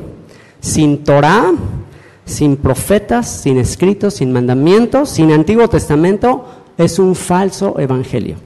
[0.61, 1.53] sin Torah,
[2.25, 6.45] sin profetas, sin escritos, sin mandamientos, sin Antiguo Testamento,
[6.77, 8.37] es un falso evangelio.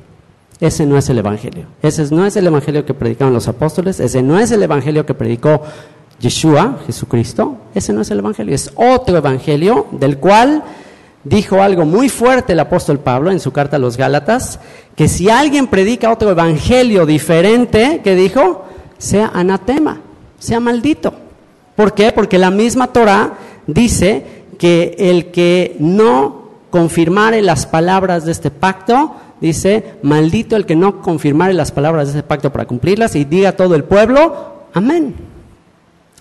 [0.60, 1.66] Ese no es el evangelio.
[1.82, 5.14] Ese no es el evangelio que predicaron los apóstoles, ese no es el evangelio que
[5.14, 5.62] predicó
[6.20, 7.58] Yeshua, Jesucristo.
[7.76, 10.64] Ese no es el evangelio, es otro evangelio del cual
[11.26, 14.60] dijo algo muy fuerte el apóstol Pablo en su carta a los Gálatas,
[14.96, 18.66] que si alguien predica otro evangelio diferente, que dijo,
[19.04, 20.00] sea anatema,
[20.40, 21.14] sea maldito.
[21.76, 22.14] ¿Por qué?
[22.14, 23.34] Porque la misma Torah
[23.68, 24.24] dice
[24.58, 31.02] que el que no confirmare las palabras de este pacto, dice, maldito el que no
[31.02, 35.16] confirmare las palabras de este pacto para cumplirlas y diga todo el pueblo, amén.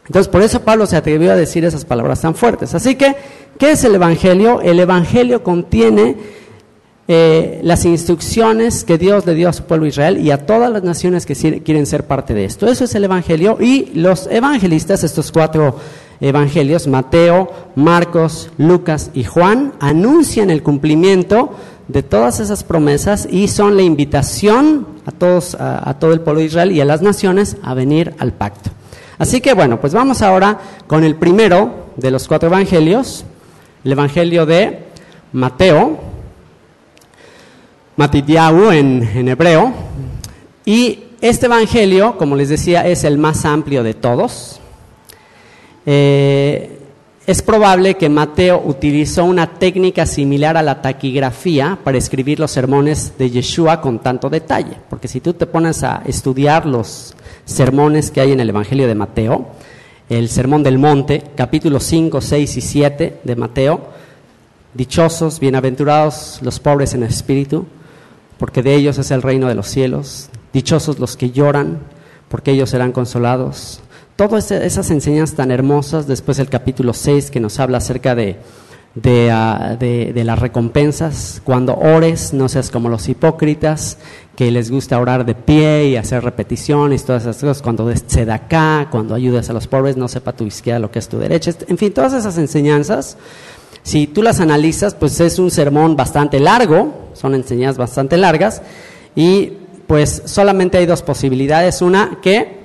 [0.04, 2.74] Entonces, por eso Pablo se atrevió a decir esas palabras tan fuertes.
[2.74, 3.14] Así que,
[3.58, 4.60] ¿qué es el Evangelio?
[4.60, 6.16] El Evangelio contiene
[7.14, 10.82] eh, las instrucciones que Dios le dio a su pueblo Israel y a todas las
[10.82, 12.66] naciones que quieren ser parte de esto.
[12.66, 15.76] Eso es el Evangelio y los evangelistas, estos cuatro
[16.22, 21.54] evangelios, Mateo, Marcos, Lucas y Juan, anuncian el cumplimiento
[21.86, 26.46] de todas esas promesas y son la invitación a todos, a, todo el pueblo de
[26.46, 28.70] Israel y a las naciones a venir al pacto.
[29.18, 33.26] Así que bueno, pues vamos ahora con el primero de los cuatro evangelios,
[33.84, 34.78] el evangelio de
[35.34, 36.11] Mateo,
[37.96, 39.72] Matitiahu en, hebreo,
[40.64, 44.60] y este evangelio, como les decía, es el más amplio de todos.
[45.84, 46.78] Eh,
[47.24, 53.12] es probable que Mateo utilizó una técnica similar a la taquigrafía para escribir los sermones
[53.16, 58.22] de Yeshua con tanto detalle, porque si tú te pones a estudiar los sermones que
[58.22, 59.46] hay en el Evangelio de Mateo,
[60.08, 63.80] el Sermón del Monte, capítulos 5, 6 y 7 de Mateo,
[64.74, 67.66] dichosos, bienaventurados los pobres en espíritu,
[68.42, 71.78] porque de ellos es el reino de los cielos, dichosos los que lloran,
[72.28, 73.78] porque ellos serán consolados,
[74.16, 78.40] todas esas enseñanzas tan hermosas, después el capítulo 6 que nos habla acerca de,
[79.30, 83.98] ah, de, de, las recompensas, cuando ores no seas como los hipócritas,
[84.34, 88.88] que les gusta orar de pie y hacer repeticiones, todas esas cosas, cuando des acá,
[88.90, 91.78] cuando ayudas a los pobres, no sepa tu izquierda lo que es tu derecha, en
[91.78, 93.16] fin, todas esas enseñanzas,
[93.82, 98.62] si tú las analizas, pues es un sermón bastante largo, son enseñanzas bastante largas,
[99.14, 99.52] y
[99.86, 102.62] pues solamente hay dos posibilidades, una que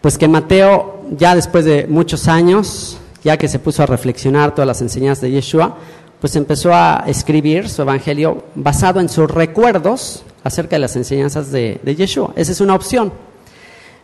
[0.00, 4.66] pues que Mateo, ya después de muchos años, ya que se puso a reflexionar todas
[4.66, 5.76] las enseñanzas de Yeshua,
[6.20, 11.80] pues empezó a escribir su evangelio basado en sus recuerdos acerca de las enseñanzas de,
[11.96, 12.32] Yeshua.
[12.36, 13.12] Esa es una opción.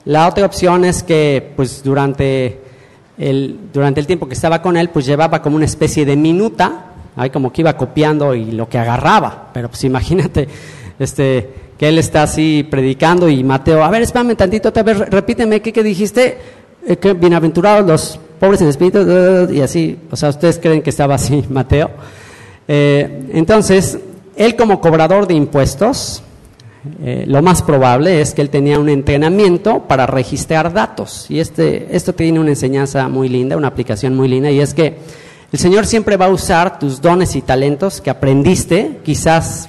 [0.05, 2.61] La otra opción es que, pues durante
[3.19, 6.93] el, durante el tiempo que estaba con él, pues llevaba como una especie de minuta,
[7.17, 9.51] ahí como que iba copiando y lo que agarraba.
[9.53, 10.49] Pero pues imagínate,
[10.99, 15.61] este, que él está así predicando y Mateo, a ver, espérame tantito, a ver, repíteme,
[15.61, 16.39] ¿qué, qué dijiste?
[16.87, 18.99] Eh, que bienaventurados los pobres en espíritu,
[19.51, 21.91] y así, o sea, ustedes creen que estaba así Mateo.
[22.69, 23.99] Eh, entonces,
[24.37, 26.23] él como cobrador de impuestos,
[27.03, 31.27] eh, lo más probable es que él tenía un entrenamiento para registrar datos.
[31.31, 34.99] Y este, esto tiene una enseñanza muy linda, una aplicación muy linda, y es que
[35.53, 39.69] el Señor siempre va a usar tus dones y talentos que aprendiste, quizás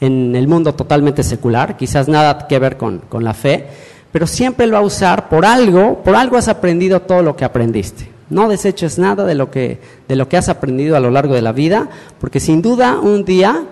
[0.00, 3.66] en el mundo totalmente secular, quizás nada que ver con, la fe,
[4.12, 7.44] pero siempre lo va a usar por algo, por algo has aprendido todo lo que
[7.44, 8.08] aprendiste.
[8.28, 11.42] No deseches nada de lo que, de lo que has aprendido a lo largo de
[11.42, 13.62] la vida, porque sin duda un día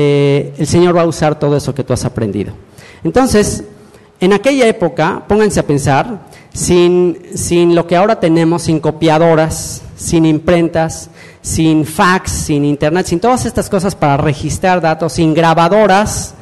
[0.00, 2.52] eh, el Señor va a usar todo eso que tú has aprendido.
[3.02, 3.64] Entonces,
[4.20, 6.20] en aquella época, pónganse a pensar,
[6.52, 11.10] sin, sin lo que ahora tenemos, sin copiadoras, sin imprentas,
[11.42, 16.34] sin fax, sin internet, sin todas estas cosas para registrar datos, sin grabadoras.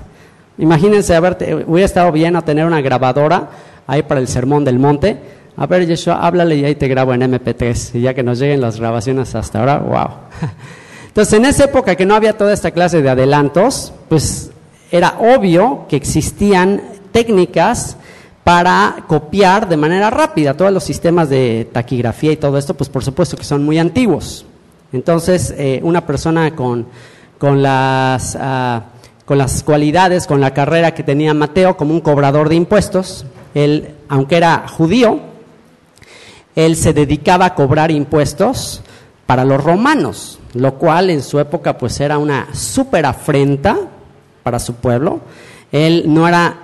[0.59, 3.49] Imagínense, a hubiera estado bien a tener una grabadora
[3.87, 5.17] ahí para el sermón del monte.
[5.57, 7.95] A ver, Yeshua, háblale y ahí te grabo en MP3.
[7.95, 10.09] Y ya que nos lleguen las grabaciones hasta ahora, wow.
[11.17, 14.51] Entonces, en esa época que no había toda esta clase de adelantos, pues
[14.93, 17.97] era obvio que existían técnicas
[18.45, 23.03] para copiar de manera rápida todos los sistemas de taquigrafía y todo esto, pues por
[23.03, 24.45] supuesto que son muy antiguos.
[24.93, 26.87] Entonces, eh, una persona con,
[27.39, 28.83] con, las, ah,
[29.25, 33.25] con las cualidades, con la carrera que tenía Mateo como un cobrador de impuestos,
[33.55, 35.21] él, aunque era judío,
[36.55, 38.83] él se dedicaba a cobrar impuestos
[39.27, 43.77] para los romanos, lo cual en su época pues era una súper afrenta
[44.43, 45.21] para su pueblo.
[45.73, 46.57] Él no era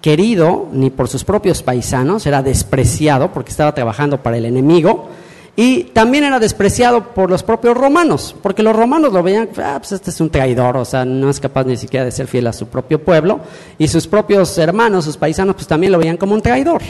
[0.00, 5.08] querido ni por sus propios paisanos, era despreciado porque estaba trabajando para el enemigo
[5.56, 9.92] y también era despreciado por los propios romanos, porque los romanos lo veían, ah, pues
[9.92, 12.52] este es un traidor, o sea, no es capaz ni siquiera de ser fiel a
[12.52, 13.40] su propio pueblo,
[13.78, 16.82] y sus propios hermanos, sus paisanos, pues también lo veían como un traidor.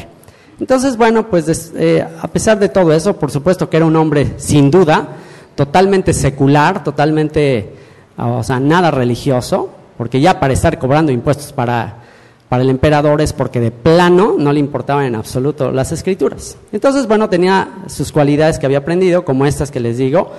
[0.59, 4.35] Entonces, bueno, pues eh, a pesar de todo eso, por supuesto que era un hombre
[4.39, 5.09] sin duda,
[5.55, 7.75] totalmente secular, totalmente,
[8.17, 12.07] o sea, nada religioso, porque ya para estar cobrando impuestos para
[12.49, 16.57] para el emperador es porque de plano no le importaban en absoluto las escrituras.
[16.73, 20.33] Entonces, bueno, tenía sus cualidades que había aprendido, como estas que les digo,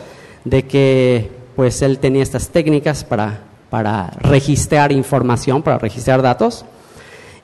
[0.46, 6.64] de que pues él tenía estas técnicas para, para registrar información, para registrar datos.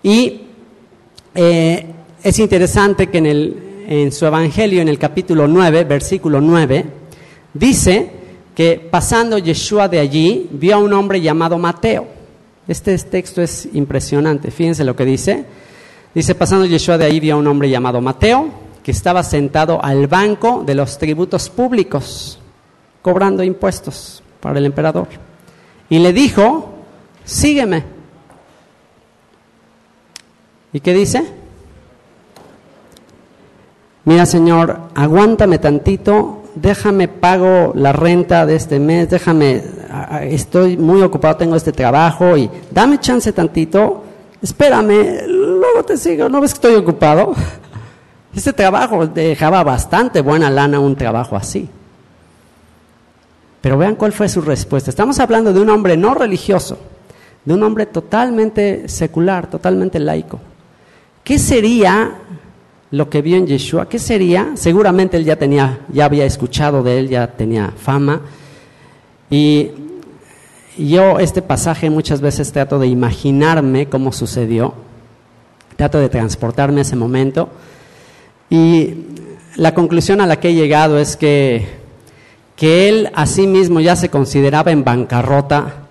[0.01, 0.43] Y
[1.35, 1.87] eh,
[2.23, 6.85] es interesante que en, el, en su Evangelio, en el capítulo 9, versículo 9,
[7.53, 8.09] dice
[8.55, 12.23] que pasando Yeshua de allí, vio a un hombre llamado Mateo
[12.67, 14.49] este texto es impresionante.
[14.49, 15.45] Fíjense lo que dice.
[16.13, 18.49] Dice, pasando Yeshua de ahí, vio a un hombre llamado Mateo,
[18.83, 22.39] que estaba sentado al banco de los tributos públicos,
[23.01, 25.07] cobrando impuestos para el emperador.
[25.89, 26.73] Y le dijo,
[27.25, 27.83] sígueme.
[30.71, 31.23] ¿Y qué dice?
[34.05, 39.63] Mira, Señor, aguántame tantito déjame pago la renta de este mes, déjame,
[40.23, 44.03] estoy muy ocupado, tengo este trabajo y dame chance tantito,
[44.41, 47.33] espérame, luego te sigo, ¿no ves que estoy ocupado?
[48.35, 51.69] Este trabajo dejaba bastante buena lana un trabajo así.
[53.61, 54.89] Pero vean cuál fue su respuesta.
[54.89, 56.79] Estamos hablando de un hombre no religioso,
[57.45, 60.39] de un hombre totalmente secular, totalmente laico.
[61.23, 62.15] ¿Qué sería
[62.93, 64.51] lo que vio en Yeshua, ¿qué sería?
[64.53, 68.21] Seguramente él ya tenía, ya había escuchado de él, ya tenía fama.
[69.31, 69.71] Y
[70.77, 74.75] yo este pasaje muchas veces trato de imaginarme cómo sucedió,
[75.75, 77.49] trato de transportarme a ese momento.
[78.51, 78.93] Y
[79.55, 81.65] la conclusión a la que he llegado es que,
[82.55, 85.87] que él a sí mismo ya se consideraba en bancarrota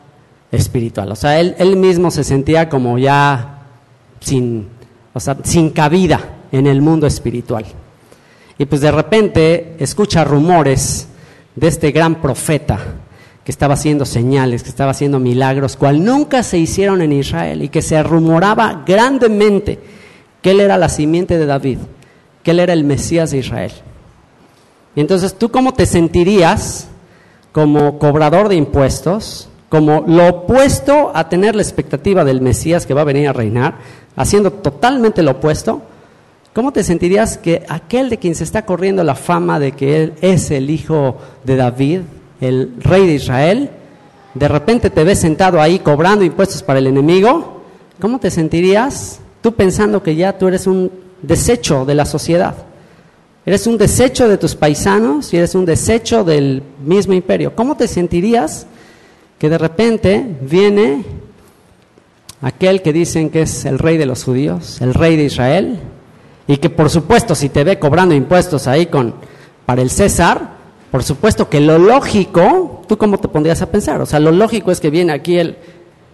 [0.52, 1.10] espiritual.
[1.10, 3.64] O sea, él, él mismo se sentía como ya
[4.20, 4.68] sin,
[5.12, 7.64] o sea, sin cabida en el mundo espiritual.
[8.58, 11.08] Y pues de repente escucha rumores
[11.56, 12.78] de este gran profeta
[13.44, 17.68] que estaba haciendo señales, que estaba haciendo milagros, cual nunca se hicieron en Israel y
[17.68, 19.80] que se rumoraba grandemente
[20.40, 21.78] que él era la simiente de David,
[22.42, 23.72] que él era el Mesías de Israel.
[24.94, 26.88] Y entonces, ¿tú cómo te sentirías
[27.50, 33.00] como cobrador de impuestos, como lo opuesto a tener la expectativa del Mesías que va
[33.00, 33.76] a venir a reinar,
[34.16, 35.82] haciendo totalmente lo opuesto?
[36.54, 40.12] ¿Cómo te sentirías que aquel de quien se está corriendo la fama de que él
[40.20, 42.00] es el hijo de David,
[42.42, 43.70] el rey de Israel,
[44.34, 47.62] de repente te ves sentado ahí cobrando impuestos para el enemigo?
[47.98, 50.90] ¿Cómo te sentirías tú pensando que ya tú eres un
[51.22, 52.54] desecho de la sociedad?
[53.46, 57.56] Eres un desecho de tus paisanos y eres un desecho del mismo imperio.
[57.56, 58.66] ¿Cómo te sentirías
[59.38, 61.02] que de repente viene
[62.42, 65.80] aquel que dicen que es el rey de los judíos, el rey de Israel,
[66.46, 69.14] y que por supuesto si te ve cobrando impuestos ahí con
[69.66, 74.00] para el César, por supuesto que lo lógico, ¿tú cómo te pondrías a pensar?
[74.00, 75.56] O sea, lo lógico es que viene aquí el,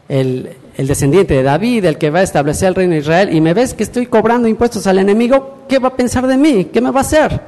[0.08, 3.54] el, descendiente de David, el que va a establecer el reino de Israel, y me
[3.54, 6.66] ves que estoy cobrando impuestos al enemigo, ¿qué va a pensar de mí?
[6.66, 7.40] ¿Qué me va a hacer?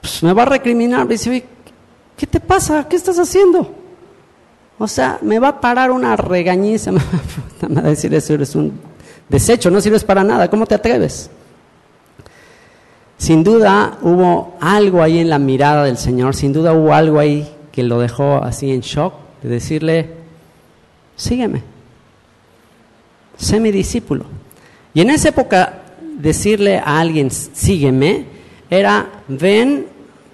[0.00, 1.44] Pues me va a recriminar, me dice,
[2.16, 2.88] ¿qué te pasa?
[2.88, 3.74] ¿Qué estás haciendo?
[4.78, 6.90] O sea, me va a parar una regañiza,
[7.68, 8.72] me va a decir eso, eres un
[9.28, 11.30] desecho, no sirves para nada, ¿cómo te atreves?
[13.18, 17.48] Sin duda hubo algo ahí en la mirada del Señor, sin duda hubo algo ahí
[17.72, 20.10] que lo dejó así en shock, de decirle,
[21.16, 21.62] sígueme,
[23.36, 24.24] sé mi discípulo.
[24.94, 25.82] Y en esa época
[26.16, 28.24] decirle a alguien, sígueme,
[28.70, 29.86] era, ven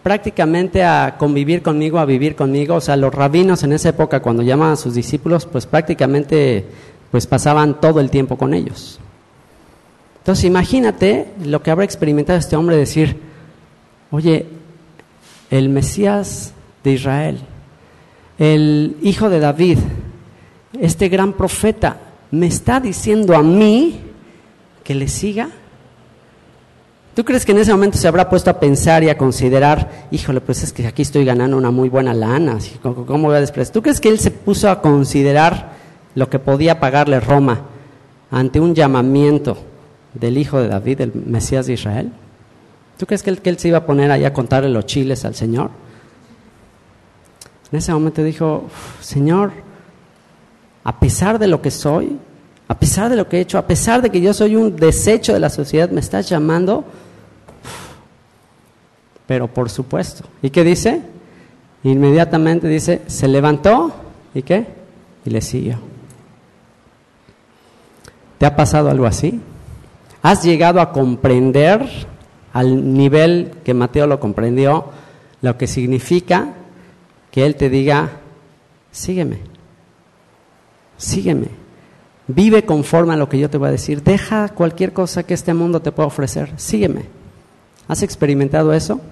[0.03, 2.77] prácticamente a convivir conmigo, a vivir conmigo.
[2.77, 6.64] O sea, los rabinos en esa época cuando llamaban a sus discípulos, pues prácticamente
[7.11, 9.01] pues pasaban todo el tiempo con ellos.
[10.24, 13.20] Entonces imagínate lo que habrá experimentado este hombre decir,
[14.11, 14.46] oye,
[15.51, 17.40] el Mesías de Israel,
[18.38, 19.80] el hijo de David,
[20.80, 21.99] este gran profeta,
[22.30, 24.01] me está diciendo a mí
[24.82, 25.51] que le siga.
[27.14, 30.40] ¿Tú crees que en ese momento se habrá puesto a pensar y a considerar, híjole,
[30.40, 33.74] pues es que aquí estoy ganando una muy buena lana, ¿cómo voy a despreciar?
[33.74, 35.72] ¿Tú crees que él se puso a considerar
[36.14, 37.61] lo que podía pagarle Roma
[38.30, 39.74] ante un llamamiento
[40.14, 42.12] del hijo de David, el Mesías de Israel?
[42.96, 45.70] ¿Tú crees que él, se iba a poner allá a contarle los chiles al Señor?
[47.72, 48.68] En ese momento dijo,
[49.00, 49.52] Señor,
[50.84, 52.16] a pesar de lo que soy,
[52.68, 55.32] a pesar de lo que he hecho, a pesar de que yo soy un desecho
[55.32, 56.84] de la sociedad, me estás llamando.
[59.26, 60.24] Pero por supuesto.
[60.40, 61.02] ¿Y qué dice?
[61.82, 63.92] Inmediatamente dice, se levantó
[64.34, 64.66] y qué?
[65.24, 65.78] Y le siguió.
[68.38, 69.40] ¿Te ha pasado algo así?
[70.25, 71.87] ¿Has llegado a comprender
[72.55, 74.87] al nivel que Mateo lo comprendió
[75.43, 76.55] lo que significa
[77.31, 78.09] que Él te diga,
[78.91, 79.41] sígueme,
[80.97, 81.49] sígueme,
[82.27, 85.53] vive conforme a lo que yo te voy a decir, deja cualquier cosa que este
[85.53, 87.05] mundo te pueda ofrecer, sígueme.
[87.87, 89.03] ¿Has experimentado eso?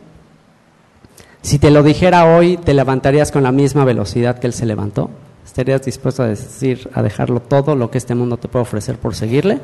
[1.42, 5.10] Si te lo dijera hoy, ¿te levantarías con la misma velocidad que Él se levantó?
[5.44, 9.14] ¿Estarías dispuesto a decir, a dejarlo todo lo que este mundo te puede ofrecer por
[9.14, 9.60] seguirle?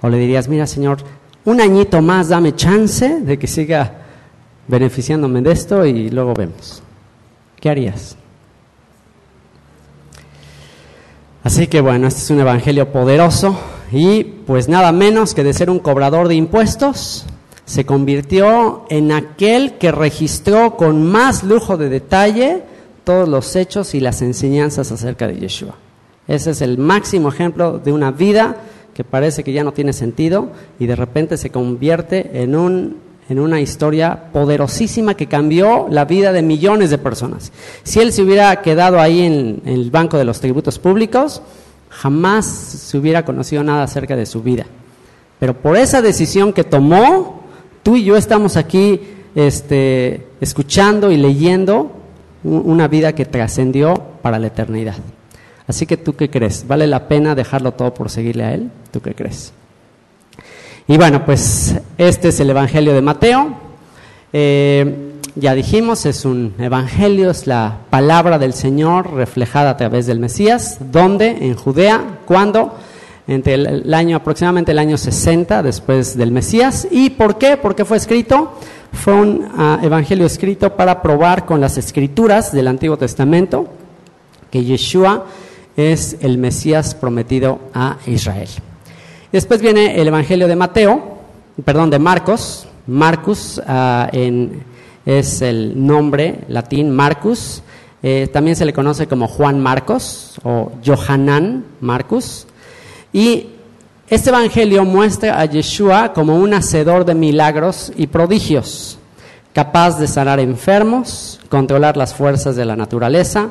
[0.00, 0.98] ¿O le dirías, mira Señor,
[1.44, 3.92] un añito más, dame chance de que siga
[4.66, 6.82] beneficiándome de esto y luego vemos?
[7.60, 8.16] ¿Qué harías?
[11.42, 13.58] Así que bueno, este es un evangelio poderoso
[13.90, 17.24] y pues nada menos que de ser un cobrador de impuestos,
[17.64, 22.62] se convirtió en aquel que registró con más lujo de detalle
[23.04, 25.74] todos los hechos y las enseñanzas acerca de Yeshua.
[26.26, 28.56] Ese es el máximo ejemplo de una vida
[28.98, 32.96] que parece que ya no tiene sentido y de repente se convierte en, un,
[33.28, 37.52] en una historia poderosísima que cambió la vida de millones de personas.
[37.84, 41.42] Si él se hubiera quedado ahí en, el banco de los tributos públicos,
[41.90, 44.66] jamás se hubiera conocido nada acerca de su vida.
[45.38, 47.44] Pero por esa decisión que tomó,
[47.84, 49.00] tú y yo estamos aquí
[49.36, 51.92] este, escuchando y leyendo
[52.42, 54.96] una vida que trascendió para la eternidad.
[55.68, 56.66] Así que tú qué crees?
[56.66, 58.70] ¿Vale la pena dejarlo todo por seguirle a Él?
[58.90, 59.52] ¿Tú qué crees?
[60.88, 63.54] Y bueno, pues este es el Evangelio de Mateo.
[64.32, 70.18] Eh, ya dijimos, es un Evangelio, es la palabra del Señor reflejada a través del
[70.18, 70.78] Mesías.
[70.80, 71.36] ¿Dónde?
[71.42, 72.20] En Judea.
[72.24, 72.74] ¿Cuándo?
[73.28, 76.88] entre el, año aproximadamente el año 60 después del Mesías.
[76.90, 77.58] ¿Y por qué?
[77.58, 78.54] Porque fue escrito,
[78.90, 83.68] fue un ah, evangelio escrito para probar con las escrituras del Antiguo Testamento
[84.50, 85.26] que Yeshua
[85.78, 88.48] es el Mesías prometido a Israel.
[89.30, 91.18] Después viene el evangelio de Mateo,
[91.64, 92.66] perdón, de Marcos.
[92.88, 94.10] Marcus ah,
[95.06, 97.62] es el nombre latín Marcus.
[98.02, 102.48] Eh, también se le conoce como Juan Marcos o Johanan Marcus.
[103.12, 103.46] Y
[104.08, 108.98] este Evangelio muestra a Yeshua como un hacedor de milagros y prodigios,
[109.52, 113.50] capaz de sanar enfermos, controlar las fuerzas de la naturaleza,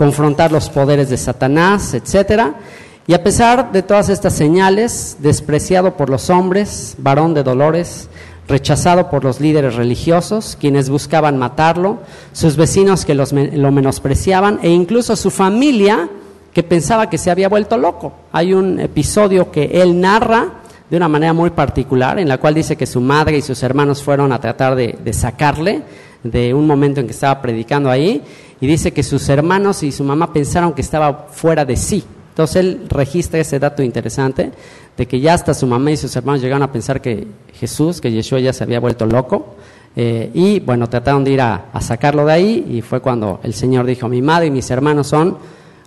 [0.00, 2.54] confrontar los poderes de Satanás, etc.
[3.06, 8.08] Y a pesar de todas estas señales, despreciado por los hombres, varón de dolores,
[8.48, 11.98] rechazado por los líderes religiosos, quienes buscaban matarlo,
[12.32, 16.08] sus vecinos que lo menospreciaban e incluso su familia
[16.54, 18.14] que pensaba que se había vuelto loco.
[18.32, 22.74] Hay un episodio que él narra de una manera muy particular, en la cual dice
[22.74, 25.82] que su madre y sus hermanos fueron a tratar de, sacarle
[26.22, 28.22] de un momento en que estaba predicando ahí,
[28.60, 32.04] y dice que sus hermanos y su mamá pensaron que estaba fuera de sí.
[32.30, 34.52] Entonces él registra ese dato interesante
[34.96, 38.12] de que ya hasta su mamá y sus hermanos llegaron a pensar que Jesús, que
[38.12, 39.56] Yeshua ya se había vuelto loco,
[39.96, 43.86] eh, y bueno, trataron de ir a, sacarlo de ahí, y fue cuando el Señor
[43.86, 45.38] dijo, mi madre y mis hermanos son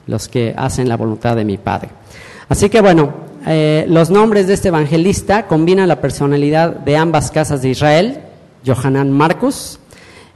[0.07, 1.89] los que hacen la voluntad de mi Padre.
[2.49, 3.13] Así que bueno,
[3.47, 8.19] eh, los nombres de este evangelista combinan la personalidad de ambas casas de Israel,
[8.65, 9.79] Johanan Marcus,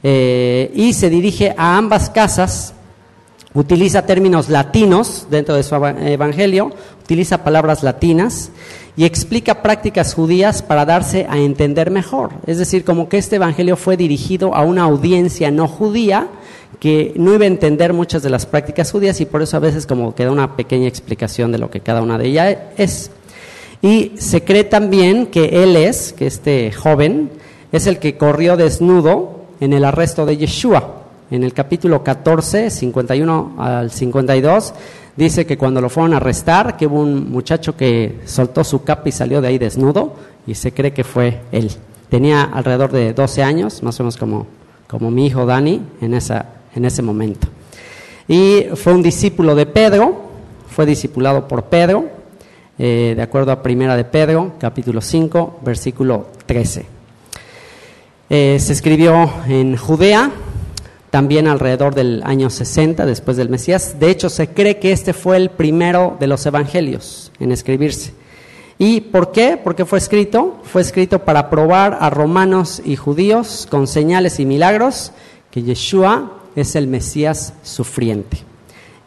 [0.02, 2.74] eh, y se dirige a ambas casas,
[3.54, 6.72] utiliza términos latinos dentro de su evangelio,
[7.02, 8.50] utiliza palabras latinas
[8.96, 12.32] y explica prácticas judías para darse a entender mejor.
[12.46, 16.28] Es decir, como que este evangelio fue dirigido a una audiencia no judía,
[16.80, 19.86] que no iba a entender muchas de las prácticas judías y por eso a veces
[19.86, 23.10] como queda una pequeña explicación de lo que cada una de ellas es.
[23.82, 27.30] Y se cree también que él es, que este joven,
[27.72, 30.94] es el que corrió desnudo en el arresto de Yeshua.
[31.30, 34.72] En el capítulo 14, 51 al 52,
[35.14, 39.08] dice que cuando lo fueron a arrestar, que hubo un muchacho que soltó su capa
[39.08, 40.14] y salió de ahí desnudo,
[40.46, 41.70] y se cree que fue él.
[42.08, 44.46] Tenía alrededor de 12 años, más o menos como,
[44.86, 47.46] como mi hijo Dani, en esa, en ese momento.
[48.26, 50.28] Y fue un discípulo de Pedro,
[50.68, 52.06] fue discipulado por Pedro,
[52.78, 56.97] eh, de acuerdo a Primera de Pedro, capítulo 5, versículo 13.
[58.30, 60.30] Eh, se escribió en Judea,
[61.10, 63.98] también alrededor del año 60 después del Mesías.
[63.98, 68.12] De hecho, se cree que este fue el primero de los evangelios en escribirse.
[68.76, 69.58] ¿Y por qué?
[69.62, 75.12] Porque fue escrito, fue escrito para probar a romanos y judíos con señales y milagros
[75.50, 78.38] que Yeshua es el Mesías sufriente.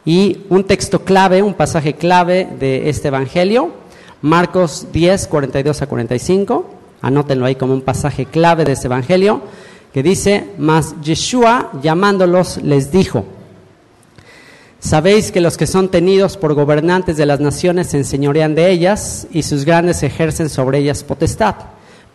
[0.04, 3.70] Y un texto clave, un pasaje clave de este Evangelio,
[4.20, 9.42] Marcos 10, 42 a 45, anótenlo ahí como un pasaje clave de este Evangelio,
[9.92, 13.26] que dice, mas Yeshua llamándolos les dijo,
[14.82, 19.28] Sabéis que los que son tenidos por gobernantes de las naciones se enseñorean de ellas
[19.30, 21.54] y sus grandes ejercen sobre ellas potestad.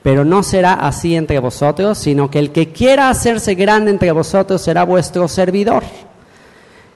[0.03, 4.61] Pero no será así entre vosotros, sino que el que quiera hacerse grande entre vosotros
[4.61, 5.83] será vuestro servidor.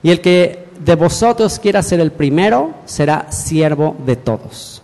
[0.04, 4.82] Y el que de vosotros quiera ser el primero será siervo de todos.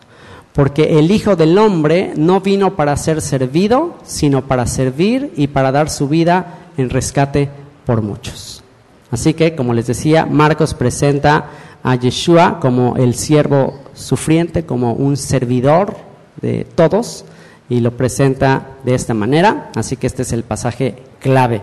[0.57, 5.71] Porque el Hijo del Hombre no vino para ser servido, sino para servir y para
[5.71, 7.47] dar su vida en rescate
[7.85, 8.63] por muchos.
[9.11, 11.51] Así que, como les decía, Marcos presenta
[11.83, 15.95] a Yeshua como el siervo sufriente, como un servidor
[16.41, 17.23] de todos,
[17.69, 19.69] y lo presenta de esta manera.
[19.75, 21.61] Así que este es el pasaje clave.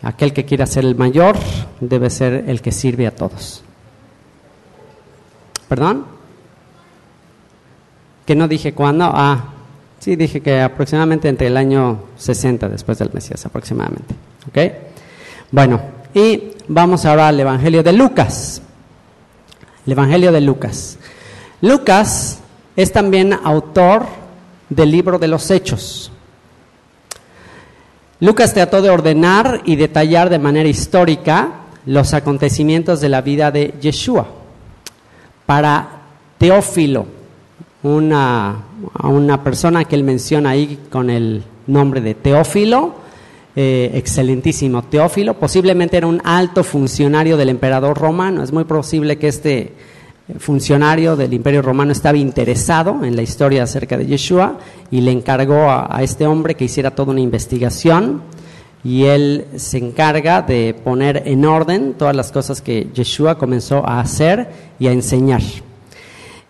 [0.00, 1.36] Aquel que quiera ser el mayor
[1.80, 3.62] debe ser el que sirve a todos.
[5.68, 6.15] ¿Perdón?
[8.26, 9.04] Que no dije cuándo.
[9.06, 9.52] Ah,
[10.00, 14.14] sí, dije que aproximadamente entre el año 60 después del Mesías, aproximadamente.
[14.48, 14.72] ¿Ok?
[15.52, 15.80] Bueno,
[16.12, 18.60] y vamos ahora al Evangelio de Lucas.
[19.86, 20.98] El Evangelio de Lucas.
[21.60, 22.40] Lucas
[22.74, 24.06] es también autor
[24.68, 26.10] del libro de los Hechos.
[28.20, 31.50] Lucas trató de ordenar y detallar de manera histórica
[31.84, 34.26] los acontecimientos de la vida de Yeshua.
[35.44, 35.88] Para
[36.38, 37.06] Teófilo,
[37.86, 38.56] una,
[39.04, 42.94] una persona que él menciona ahí con el nombre de Teófilo,
[43.54, 49.28] eh, excelentísimo Teófilo, posiblemente era un alto funcionario del emperador romano, es muy posible que
[49.28, 49.72] este eh,
[50.38, 54.58] funcionario del imperio romano estaba interesado en la historia acerca de Yeshua
[54.90, 58.22] y le encargó a, a este hombre que hiciera toda una investigación
[58.84, 64.00] y él se encarga de poner en orden todas las cosas que Yeshua comenzó a
[64.00, 65.42] hacer y a enseñar.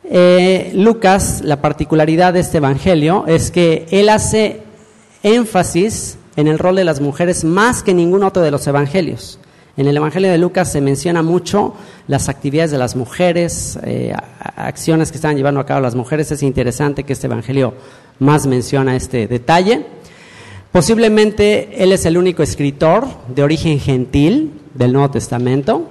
[0.09, 4.62] Eh, Lucas, la particularidad de este evangelio es que él hace
[5.22, 9.40] énfasis en el rol de las mujeres más que ningún otro de los evangelios.
[9.76, 11.74] En el Evangelio de Lucas se menciona mucho
[12.09, 14.14] las actividades de las mujeres, eh,
[14.57, 16.32] acciones que están llevando a cabo las mujeres.
[16.32, 17.74] Es interesante que este Evangelio
[18.18, 19.84] más menciona este detalle.
[20.72, 25.90] Posiblemente él es el único escritor de origen gentil del Nuevo Testamento,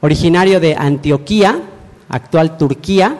[0.00, 1.60] originario de Antioquía,
[2.08, 3.18] actual Turquía,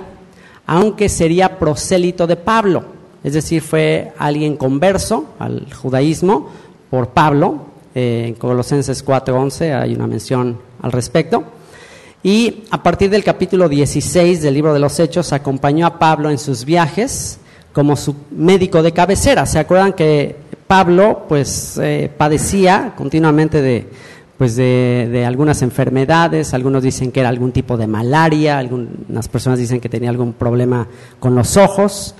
[0.70, 6.48] aunque sería prosélito de Pablo es decir, fue alguien converso al judaísmo
[6.88, 11.44] por Pablo, eh, en Colosenses 4:11 hay una mención al respecto.
[12.22, 16.38] Y a partir del capítulo 16 del libro de los Hechos, acompañó a Pablo en
[16.38, 17.38] sus viajes
[17.72, 19.46] como su médico de cabecera.
[19.46, 23.88] ¿Se acuerdan que Pablo pues eh, padecía continuamente de,
[24.40, 29.58] pues de, de, algunas enfermedades, algunos dicen que era algún tipo de malaria, algunas personas
[29.58, 30.88] dicen que tenía algún problema
[31.18, 32.14] con los ojos,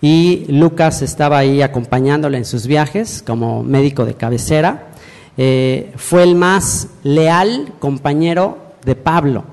[0.00, 4.86] y Lucas estaba ahí acompañándole en sus viajes como médico de cabecera.
[5.36, 8.56] Eh, fue el más leal compañero
[8.86, 9.44] de Pablo.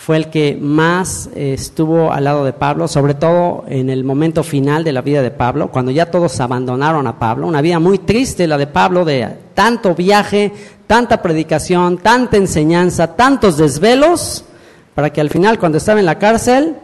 [0.00, 4.42] Fue el que más eh, estuvo al lado de Pablo, sobre todo en el momento
[4.42, 7.46] final de la vida de Pablo, cuando ya todos abandonaron a Pablo.
[7.46, 10.52] Una vida muy triste la de Pablo, de tanto viaje,
[10.86, 14.46] tanta predicación, tanta enseñanza, tantos desvelos,
[14.94, 16.76] para que al final, cuando estaba en la cárcel,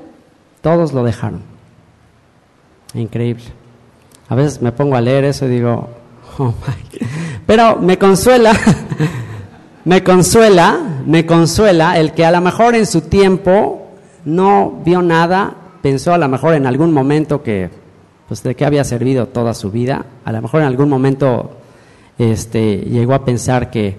[0.61, 1.41] todos lo dejaron.
[2.93, 3.45] Increíble.
[4.29, 5.89] A veces me pongo a leer eso y digo,
[6.37, 7.07] oh my.
[7.47, 8.53] Pero me consuela,
[9.87, 13.87] me consuela, me consuela el que a lo mejor en su tiempo
[14.25, 17.71] no vio nada, pensó a lo mejor en algún momento que,
[18.27, 21.53] pues de qué había servido toda su vida, a lo mejor en algún momento
[22.19, 23.95] este, llegó a pensar que,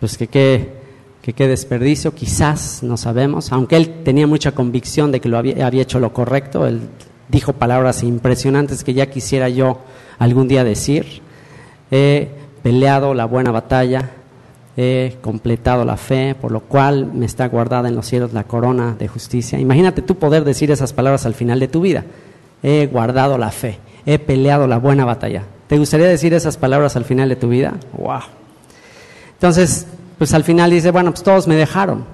[0.00, 5.38] pues que qué desperdicio, quizás, no sabemos, aunque él tenía mucha convicción de que lo
[5.38, 6.82] había hecho lo correcto, él
[7.30, 9.78] dijo palabras impresionantes que ya quisiera yo
[10.18, 11.22] algún día decir.
[11.90, 12.28] He
[12.62, 14.10] peleado la buena batalla,
[14.76, 18.94] he completado la fe, por lo cual me está guardada en los cielos la corona
[18.98, 19.58] de justicia.
[19.58, 22.04] Imagínate tú poder decir esas palabras al final de tu vida.
[22.62, 25.44] He guardado la fe, he peleado la buena batalla.
[25.66, 27.74] ¿Te gustaría decir esas palabras al final de tu vida?
[27.96, 28.20] ¡Wow!
[29.32, 29.86] Entonces,
[30.18, 32.04] pues al final dice, bueno, pues todos me dejaron.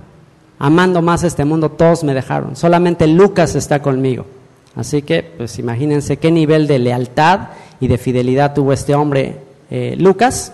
[0.59, 2.57] Amando más este mundo, todos me dejaron.
[2.57, 4.27] Solamente Lucas está conmigo.
[4.75, 7.49] Así que, pues imagínense qué nivel de lealtad
[7.81, 9.37] y de fidelidad tuvo este hombre
[9.71, 10.53] eh, Lucas.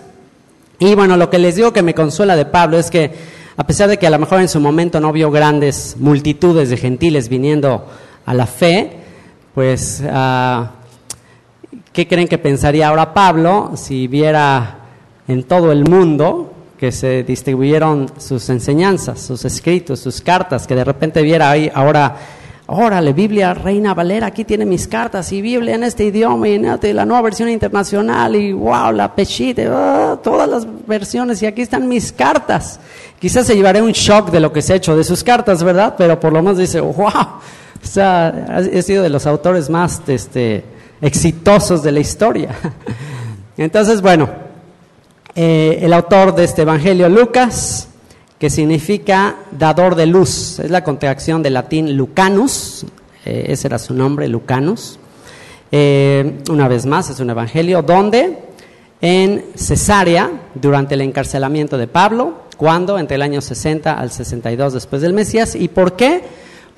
[0.79, 3.11] Y bueno, lo que les digo que me consuela de Pablo es que,
[3.57, 6.77] a pesar de que a lo mejor en su momento no vio grandes multitudes de
[6.77, 7.85] gentiles viniendo
[8.25, 8.91] a la fe,
[9.53, 10.71] pues, ah,
[11.91, 14.77] ¿qué creen que pensaría ahora Pablo si viera
[15.27, 20.85] en todo el mundo que se distribuyeron sus enseñanzas, sus escritos, sus cartas, que de
[20.85, 22.15] repente viera ahí ahora,
[22.69, 27.05] órale, Biblia Reina Valera, aquí tiene mis cartas, y Biblia en este idioma, y la
[27.05, 32.11] nueva versión internacional, y wow, la Pechite, ah, todas las versiones, y aquí están mis
[32.11, 32.79] cartas.
[33.19, 35.95] Quizás se llevaré un shock de lo que se ha hecho de sus cartas, ¿verdad?
[35.97, 40.63] Pero por lo menos dice, wow, o sea, he sido de los autores más este,
[41.01, 42.51] exitosos de la historia.
[43.57, 44.29] Entonces, bueno,
[45.35, 47.88] eh, el autor de este Evangelio, Lucas,
[48.39, 52.85] que significa dador de luz, es la contracción del latín Lucanus,
[53.25, 54.97] eh, ese era su nombre, Lucanus.
[55.71, 58.39] Eh, una vez más, es un Evangelio donde
[59.01, 65.01] en Cesarea, durante el encarcelamiento de Pablo, cuando entre el año 60 al 62 después
[65.01, 66.23] del Mesías, ¿y por qué?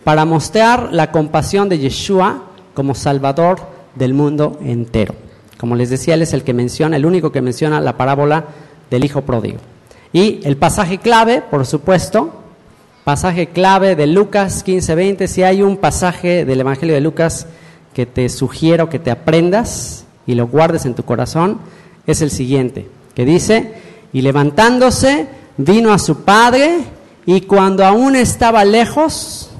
[0.03, 2.43] Para mostrar la compasión de Yeshua
[2.73, 3.59] como Salvador
[3.95, 5.13] del mundo entero.
[5.57, 8.45] Como les decía, él es el que menciona, el único que menciona la parábola
[8.89, 9.59] del hijo pródigo.
[10.13, 12.33] Y el pasaje clave, por supuesto,
[13.03, 17.47] pasaje clave de Lucas 15:20, si hay un pasaje del Evangelio de Lucas
[17.93, 21.59] que te sugiero que te aprendas y lo guardes en tu corazón,
[22.07, 23.73] es el siguiente, que dice,
[24.13, 26.79] y levantándose, vino a su padre,
[27.25, 29.51] y cuando aún estaba lejos,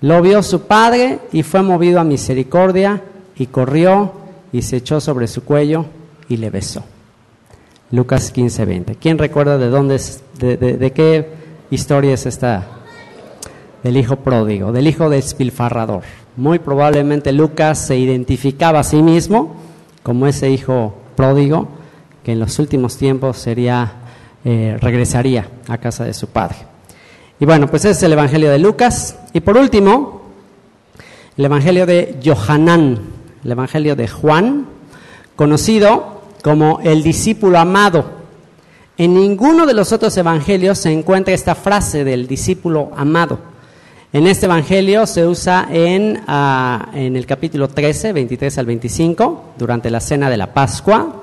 [0.00, 3.02] lo vio su padre y fue movido a misericordia
[3.36, 4.12] y corrió
[4.52, 5.86] y se echó sobre su cuello
[6.28, 6.84] y le besó.
[7.90, 8.94] Lucas 15, 20.
[8.96, 11.30] ¿Quién recuerda de dónde es, de, qué
[11.70, 12.66] historia es esta?
[13.82, 16.02] Del hijo pródigo, del hijo despilfarrador.
[16.36, 19.56] Muy probablemente Lucas se identificaba a sí mismo
[20.02, 21.68] como ese hijo pródigo
[22.24, 23.92] que en los últimos tiempos sería,
[24.44, 26.56] eh, regresaría a casa de su padre.
[27.40, 29.16] Y bueno, pues ese es el Evangelio de Lucas.
[29.32, 30.22] Y por último,
[31.36, 34.66] el Evangelio de Johanán el Evangelio de Juan,
[35.36, 38.18] conocido como el discípulo amado.
[38.96, 43.38] En ninguno de los otros evangelios se encuentra esta frase del discípulo amado.
[44.12, 49.90] En este evangelio se usa en, ah, en el capítulo 13, 23 al 25, durante
[49.90, 51.22] la cena de la Pascua.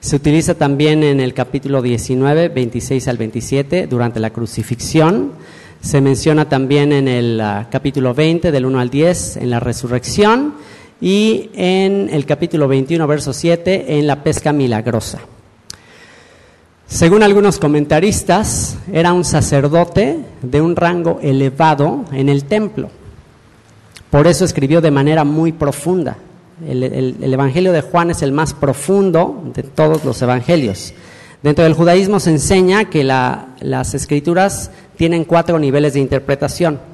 [0.00, 5.32] Se utiliza también en el capítulo 19, 26 al 27, durante la crucifixión.
[5.80, 10.54] Se menciona también en el ah, capítulo 20, del 1 al 10, en la resurrección
[11.00, 15.20] y en el capítulo 21, verso 7, en la pesca milagrosa.
[16.86, 22.90] Según algunos comentaristas, era un sacerdote de un rango elevado en el templo.
[24.10, 26.16] Por eso escribió de manera muy profunda.
[26.64, 30.94] El, Evangelio de Juan es el más profundo de todos los evangelios.
[31.42, 36.93] Dentro del judaísmo se enseña que las escrituras tienen cuatro niveles de interpretación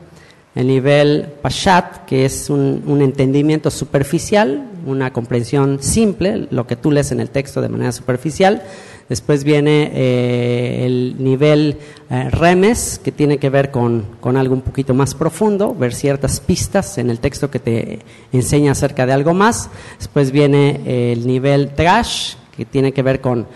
[0.54, 7.12] el nivel Pashat, que es un, entendimiento superficial, una comprensión simple, lo que tú lees
[7.12, 8.62] en el texto de manera superficial.
[9.08, 11.78] Después viene eh, el nivel
[12.10, 16.98] eh, Remes, que tiene que ver con, algo un poquito más profundo, ver ciertas pistas
[16.98, 18.00] en el texto que te
[18.32, 19.68] enseña acerca de algo más.
[19.98, 23.46] Después viene eh, el nivel Trash, que tiene que ver con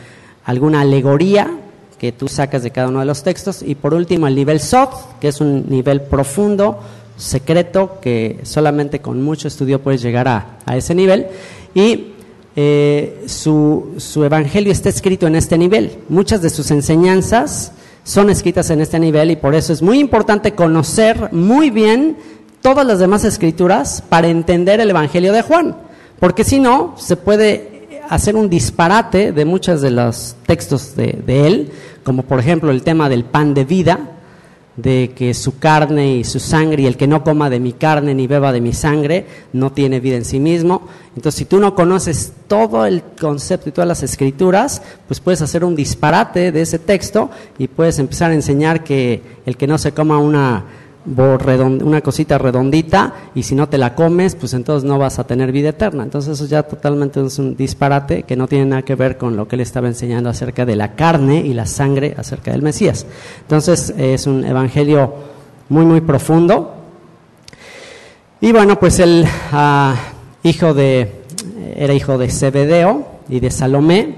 [0.44, 1.50] alguna alegoría
[2.04, 3.62] que tú sacas de cada uno de los textos.
[3.62, 6.78] Y por último, el nivel SOT, que es un nivel profundo,
[7.16, 11.28] secreto, que solamente con mucho estudio puedes llegar a, ese nivel.
[11.74, 12.08] Y
[12.56, 15.92] eh, su, su evangelio está escrito en este nivel.
[16.10, 20.52] Muchas de sus enseñanzas son escritas en este nivel y por eso es muy importante
[20.52, 22.18] conocer muy bien
[22.60, 25.74] todas las demás escrituras para entender el Evangelio de Juan,
[26.20, 27.74] porque si no, se puede
[28.08, 31.72] hacer un disparate de muchos de los textos de, él,
[32.04, 34.10] como por ejemplo el tema del pan de vida,
[34.76, 38.14] de que su carne y su sangre, y el que no coma de mi carne
[38.14, 40.88] ni beba de mi sangre, no tiene vida en sí mismo.
[41.16, 45.64] Entonces, si tú no conoces todo el concepto y todas las escrituras, pues puedes hacer
[45.64, 49.92] un disparate de ese texto y puedes empezar a enseñar que el que no se
[49.92, 50.64] coma una
[51.06, 55.52] una cosita redondita y si no te la comes, pues entonces no vas a tener
[55.52, 56.02] vida eterna.
[56.02, 59.46] Entonces eso ya totalmente es un disparate que no tiene nada que ver con lo
[59.46, 63.06] que él estaba enseñando acerca de la carne y la sangre acerca del Mesías.
[63.42, 65.14] Entonces es un evangelio
[65.68, 66.74] muy, muy profundo.
[68.40, 69.94] Y bueno, pues el ah,
[70.42, 71.22] hijo de,
[71.76, 74.14] era hijo de Zebedeo y de Salomé,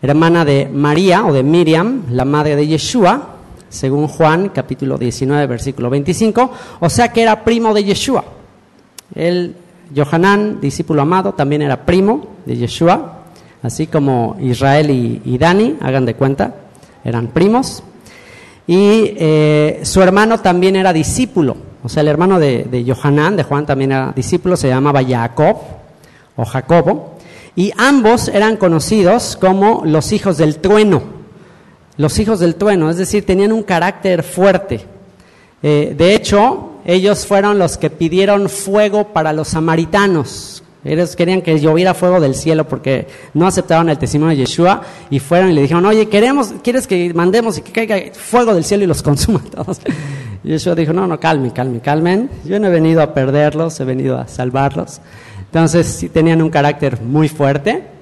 [0.00, 3.37] hermana de María o de Miriam, la madre de Yeshua
[3.68, 6.50] según Juan capítulo 19, versículo 25,
[6.80, 8.24] o sea que era primo de Yeshua.
[9.14, 9.54] El
[9.94, 13.24] Johanán, discípulo amado, también era primo de Yeshua,
[13.62, 16.54] así como Israel y, Dani, hagan de cuenta,
[17.04, 17.82] eran primos.
[18.66, 23.42] Y eh, su hermano también era discípulo, o sea, el hermano de, de Johanán, de
[23.42, 25.56] Juan, también era discípulo, se llamaba Jacob
[26.36, 27.14] o Jacobo,
[27.56, 31.17] y ambos eran conocidos como los hijos del trueno
[31.98, 34.80] los hijos del trueno, es decir, tenían un carácter fuerte.
[35.62, 40.62] Eh, de hecho, ellos fueron los que pidieron fuego para los samaritanos.
[40.84, 45.18] Ellos querían que lloviera fuego del cielo porque no aceptaron el testimonio de Yeshua y
[45.18, 48.84] fueron y le dijeron, oye, queremos, ¿quieres que mandemos y que caiga fuego del cielo
[48.84, 49.80] y los consuma todos?
[50.44, 52.30] Y Yeshua dijo, no, no, calmen, calmen, calmen.
[52.44, 55.00] Yo no he venido a perderlos, he venido a salvarlos.
[55.46, 57.97] Entonces, sí tenían un carácter muy fuerte.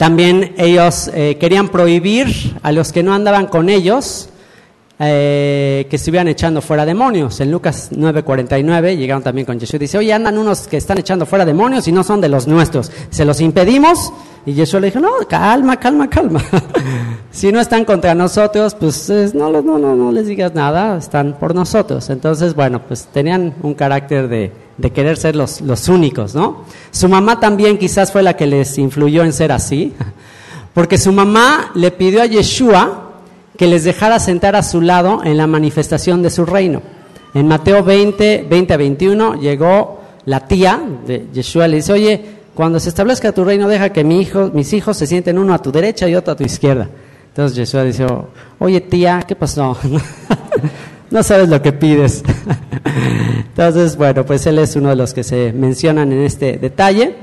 [0.00, 4.30] También ellos eh, querían prohibir a los que no andaban con ellos
[4.98, 7.38] eh, que estuvieran echando fuera demonios.
[7.40, 11.26] En Lucas 9:49 llegaron también con Jesús y dice, oye, andan unos que están echando
[11.26, 12.90] fuera demonios y no son de los nuestros.
[13.10, 14.10] Se los impedimos
[14.46, 16.42] y Jesús le dijo, no, calma, calma, calma.
[17.30, 21.54] si no están contra nosotros, pues no, no, no, no les digas nada, están por
[21.54, 22.08] nosotros.
[22.08, 26.64] Entonces, bueno, pues tenían un carácter de, de querer ser los, los únicos, ¿no?
[26.90, 29.92] Su mamá también quizás fue la que les influyó en ser así,
[30.74, 33.10] porque su mamá le pidió a Yeshua
[33.56, 36.80] que les dejara sentar a su lado en la manifestación de su reino.
[37.34, 42.24] En Mateo 20, 20 a 21 llegó la tía de Yeshua, le dice, oye,
[42.54, 45.62] cuando se establezca tu reino, deja que mi hijo, mis hijos se sienten uno a
[45.62, 46.88] tu derecha y otro a tu izquierda.
[47.28, 48.06] Entonces Yeshua dice,
[48.58, 49.76] oye tía, ¿qué pasó?
[51.10, 52.22] no sabes lo que pides.
[53.48, 57.14] Entonces, bueno, pues él es uno de los que se mencionan en este detalle.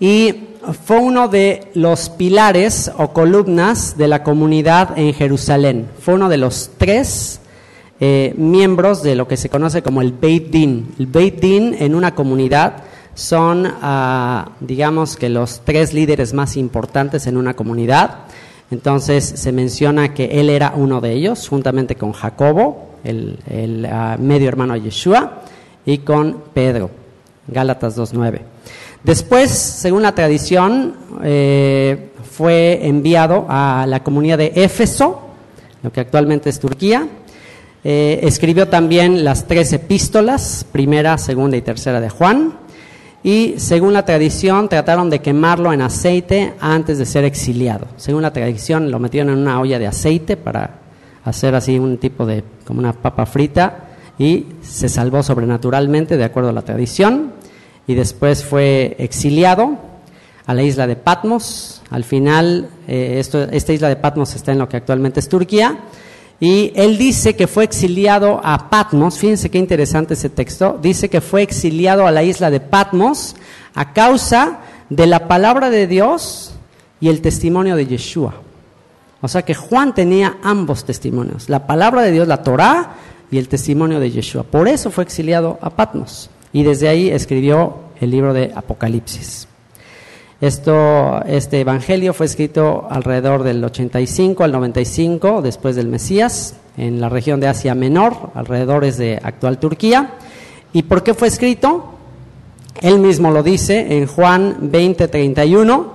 [0.00, 0.48] Y
[0.84, 5.88] fue uno de los pilares o columnas de la comunidad en Jerusalén.
[6.00, 7.40] Fue uno de los tres
[8.00, 10.94] eh, miembros de lo que se conoce como el Beit Din.
[10.98, 12.82] El Beit Din en una comunidad
[13.14, 18.26] son, ah, digamos que los tres líderes más importantes en una comunidad.
[18.74, 24.48] Entonces se menciona que él era uno de ellos, juntamente con Jacobo, el, ah, medio
[24.48, 25.42] hermano de Yeshua,
[25.86, 26.90] y con Pedro,
[27.46, 28.40] Gálatas 2.9.
[29.04, 35.20] Después, según la tradición, eh, fue enviado a la comunidad de Éfeso,
[35.84, 37.06] lo que actualmente es Turquía.
[37.84, 42.63] Eh, escribió también las tres epístolas, primera, segunda y tercera de Juan
[43.24, 47.86] y según la tradición trataron de quemarlo en aceite antes de ser exiliado.
[47.96, 50.78] Según la tradición lo metieron en una olla de aceite para
[51.24, 56.50] hacer así un tipo de como una papa frita y se salvó sobrenaturalmente de acuerdo
[56.50, 57.32] a la tradición
[57.86, 59.78] y después fue exiliado
[60.44, 61.80] a la isla de Patmos.
[61.88, 63.22] Al final eh,
[63.52, 65.78] esta isla de Patmos está en lo que actualmente es Turquía
[66.40, 71.20] y él dice que fue exiliado a Patmos, fíjense qué interesante ese texto, dice que
[71.20, 73.36] fue exiliado a la isla de Patmos
[73.74, 74.60] a causa
[74.90, 76.54] de la palabra de Dios
[77.00, 78.34] y el testimonio de Yeshua.
[79.20, 82.94] O sea que Juan tenía ambos testimonios, la palabra de Dios, la Torá
[83.30, 84.42] y el testimonio de Yeshua.
[84.42, 89.48] Por eso fue exiliado a Patmos y desde ahí escribió el libro de Apocalipsis.
[90.44, 97.08] Esto, este evangelio fue escrito alrededor del 85 al 95 después del Mesías, en la
[97.08, 100.16] región de Asia Menor, alrededores de actual Turquía.
[100.74, 101.94] ¿Y por qué fue escrito?
[102.82, 105.92] Él mismo lo dice en Juan 20, 31.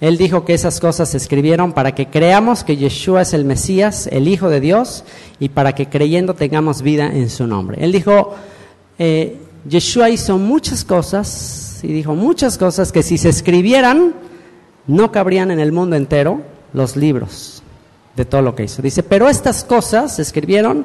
[0.00, 4.08] Él dijo que esas cosas se escribieron para que creamos que Yeshua es el Mesías,
[4.12, 5.02] el Hijo de Dios,
[5.40, 7.78] y para que creyendo tengamos vida en su nombre.
[7.84, 8.32] Él dijo,
[8.96, 9.38] eh,
[9.68, 14.12] Yeshua hizo muchas cosas y dijo muchas cosas que si se escribieran
[14.88, 17.62] no cabrían en el mundo entero los libros
[18.16, 18.82] de todo lo que hizo.
[18.82, 20.84] Dice, pero estas cosas se escribieron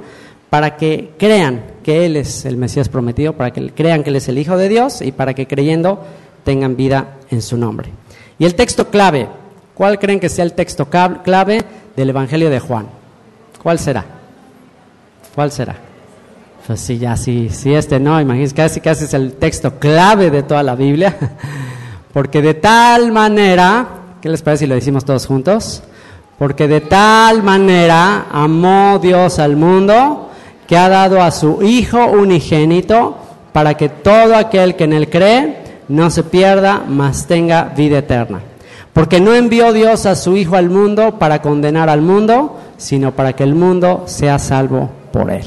[0.51, 4.27] para que crean que Él es el Mesías prometido, para que crean que Él es
[4.27, 6.05] el Hijo de Dios y para que creyendo
[6.43, 7.89] tengan vida en su nombre.
[8.37, 9.27] Y el texto clave,
[9.73, 11.63] ¿cuál creen que sea el texto clave
[11.95, 12.85] del Evangelio de Juan?
[13.63, 14.05] ¿Cuál será?
[15.33, 15.77] ¿Cuál será?
[16.71, 20.41] Pues sí, ya sí, sí, este no, imagínense, casi casi es el texto clave de
[20.41, 21.17] toda la Biblia,
[22.13, 23.85] porque de tal manera,
[24.21, 25.83] ¿qué les parece si lo decimos todos juntos?
[26.39, 30.29] Porque de tal manera amó Dios al mundo
[30.65, 33.17] que ha dado a su Hijo unigénito
[33.51, 38.39] para que todo aquel que en él cree no se pierda, mas tenga vida eterna.
[38.93, 43.33] Porque no envió Dios a su Hijo al mundo para condenar al mundo, sino para
[43.33, 45.45] que el mundo sea salvo por él.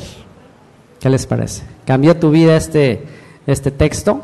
[1.05, 1.65] ¿Qué les parece?
[1.87, 3.05] ¿Cambió tu vida este,
[3.47, 4.23] este texto?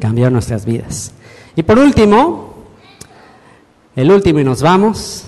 [0.00, 1.12] Cambió nuestras vidas.
[1.54, 2.64] Y por último,
[3.94, 5.22] el último y nos vamos,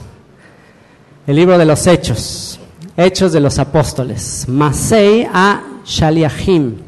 [1.29, 2.59] el libro de los Hechos,
[2.97, 6.79] Hechos de los Apóstoles, Masei a Shaliahim,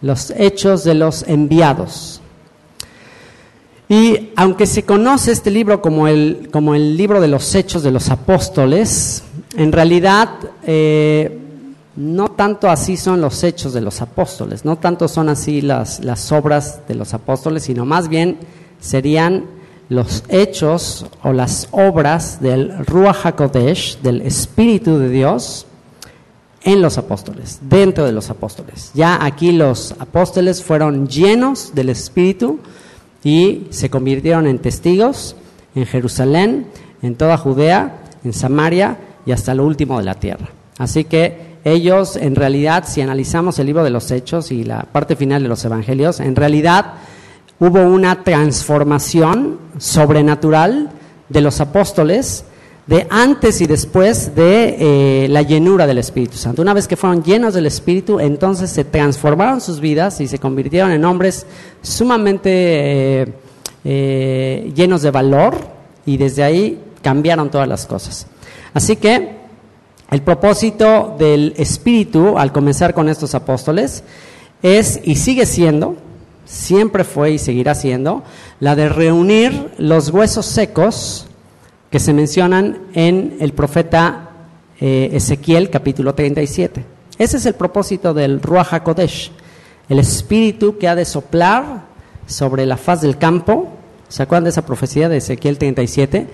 [0.00, 2.20] los Hechos de los Enviados.
[3.88, 7.92] Y aunque se conoce este libro como el, como el libro de los Hechos de
[7.92, 9.22] los Apóstoles,
[9.56, 10.30] en realidad
[10.64, 11.44] eh,
[11.98, 16.30] no tanto así son los hechos de los apóstoles, no tanto son así las, las
[16.30, 18.38] obras de los apóstoles, sino más bien
[18.78, 19.46] serían
[19.88, 25.66] los hechos o las obras del Ruach HaKodesh, del Espíritu de Dios,
[26.62, 28.92] en los apóstoles, dentro de los apóstoles.
[28.94, 32.60] Ya aquí los apóstoles fueron llenos del Espíritu
[33.24, 35.34] y se convirtieron en testigos
[35.74, 36.68] en Jerusalén,
[37.02, 40.48] en toda Judea, en Samaria y hasta lo último de la tierra.
[40.78, 45.16] Así que ellos, en realidad, si analizamos el libro de los Hechos y la parte
[45.16, 46.94] final de los Evangelios, en realidad
[47.60, 50.90] hubo una transformación sobrenatural
[51.28, 52.44] de los apóstoles
[52.86, 54.76] de antes y después de
[55.24, 56.62] eh, la llenura del Espíritu Santo.
[56.62, 60.90] Una vez que fueron llenos del Espíritu, entonces se transformaron sus vidas y se convirtieron
[60.92, 61.44] en hombres
[61.82, 63.32] sumamente eh,
[63.84, 65.54] eh, llenos de valor
[66.06, 68.26] y desde ahí cambiaron todas las cosas.
[68.72, 69.37] Así que
[70.10, 74.04] el propósito del Espíritu al comenzar con estos apóstoles
[74.62, 75.96] es y sigue siendo,
[76.46, 78.22] siempre fue y seguirá siendo,
[78.58, 81.26] la de reunir los huesos secos
[81.90, 84.30] que se mencionan en el profeta
[84.80, 86.84] eh, Ezequiel capítulo 37.
[87.18, 89.32] Ese es el propósito del Ruach HaKodesh,
[89.88, 91.86] el espíritu que ha de soplar
[92.26, 93.68] sobre la faz del campo.
[94.08, 96.28] ¿Se acuerdan de esa profecía de Ezequiel 37?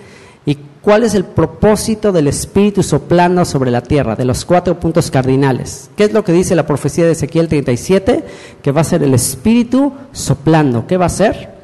[0.45, 4.15] ¿Y cuál es el propósito del espíritu soplando sobre la tierra?
[4.15, 5.89] De los cuatro puntos cardinales.
[5.95, 8.23] ¿Qué es lo que dice la profecía de Ezequiel 37?
[8.61, 10.85] Que va a ser el espíritu soplando.
[10.85, 11.55] ¿Qué va a ser?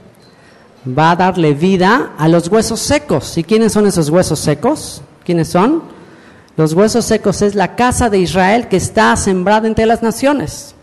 [0.86, 3.38] va a darle vida a los huesos secos.
[3.38, 5.01] ¿Y quiénes son esos huesos secos?
[5.23, 5.84] ¿Quiénes son?
[6.57, 10.75] Los huesos secos es la casa de Israel que está sembrada entre las naciones.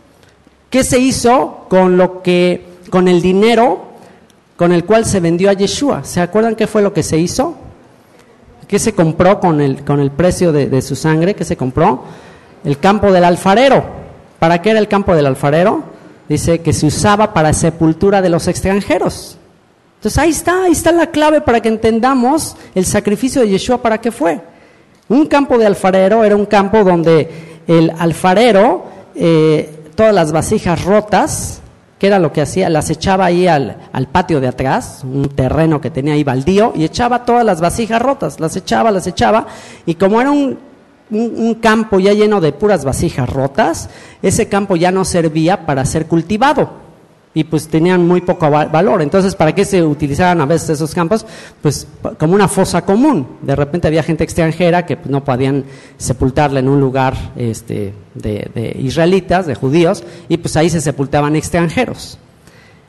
[0.71, 3.87] ¿Qué se hizo con lo que con el dinero
[4.57, 6.05] con el cual se vendió a Yeshua?
[6.05, 7.57] ¿Se acuerdan qué fue lo que se hizo?
[8.69, 11.35] ¿Qué se compró con el, con el precio de, de su sangre?
[11.35, 12.05] ¿Qué se compró?
[12.65, 13.83] El campo del alfarero.
[14.39, 15.83] ¿Para qué era el campo del alfarero?
[16.29, 19.39] Dice que se usaba para sepultura de los extranjeros.
[19.97, 23.99] Entonces ahí está, ahí está la clave para que entendamos el sacrificio de Yeshua para
[23.99, 24.41] qué fue.
[25.09, 31.63] Un campo de alfarero era un campo donde el alfarero, eh, todas las vasijas rotas,
[31.99, 33.77] que era lo que hacía, las echaba ahí al,
[34.13, 38.41] patio de atrás, un terreno que tenía ahí baldío, y echaba todas las vasijas rotas,
[38.41, 39.47] las echaba, las echaba,
[39.85, 40.59] y como era un,
[41.11, 43.91] un campo ya lleno de puras vasijas rotas,
[44.23, 46.88] ese campo ya no servía para ser cultivado
[47.35, 49.03] y pues tenían muy poco valor.
[49.03, 51.27] Entonces, ¿para qué se utilizaban a veces esos campos?
[51.61, 51.87] Pues
[52.19, 53.39] como una fosa común.
[53.43, 55.65] De repente había gente extranjera que pues, no podían
[55.99, 62.19] sepultarla en un lugar este, de, israelitas, de judíos, y pues ahí se sepultaban extranjeros.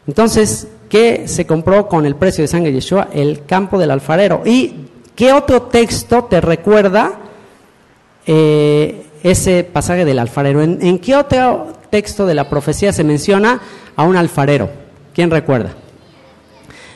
[0.08, 3.10] Entonces, ¿qué se compró con el precio de sangre de Yeshua?
[3.14, 4.42] El campo del alfarero.
[4.46, 4.74] ¿Y
[5.16, 7.20] qué otro texto te recuerda
[8.26, 10.64] eh, ese pasaje del alfarero?
[10.64, 13.62] ¿En, ¿En qué otro texto de la profecía se menciona
[14.00, 14.70] a un alfarero.
[15.14, 15.74] ¿Quién recuerda?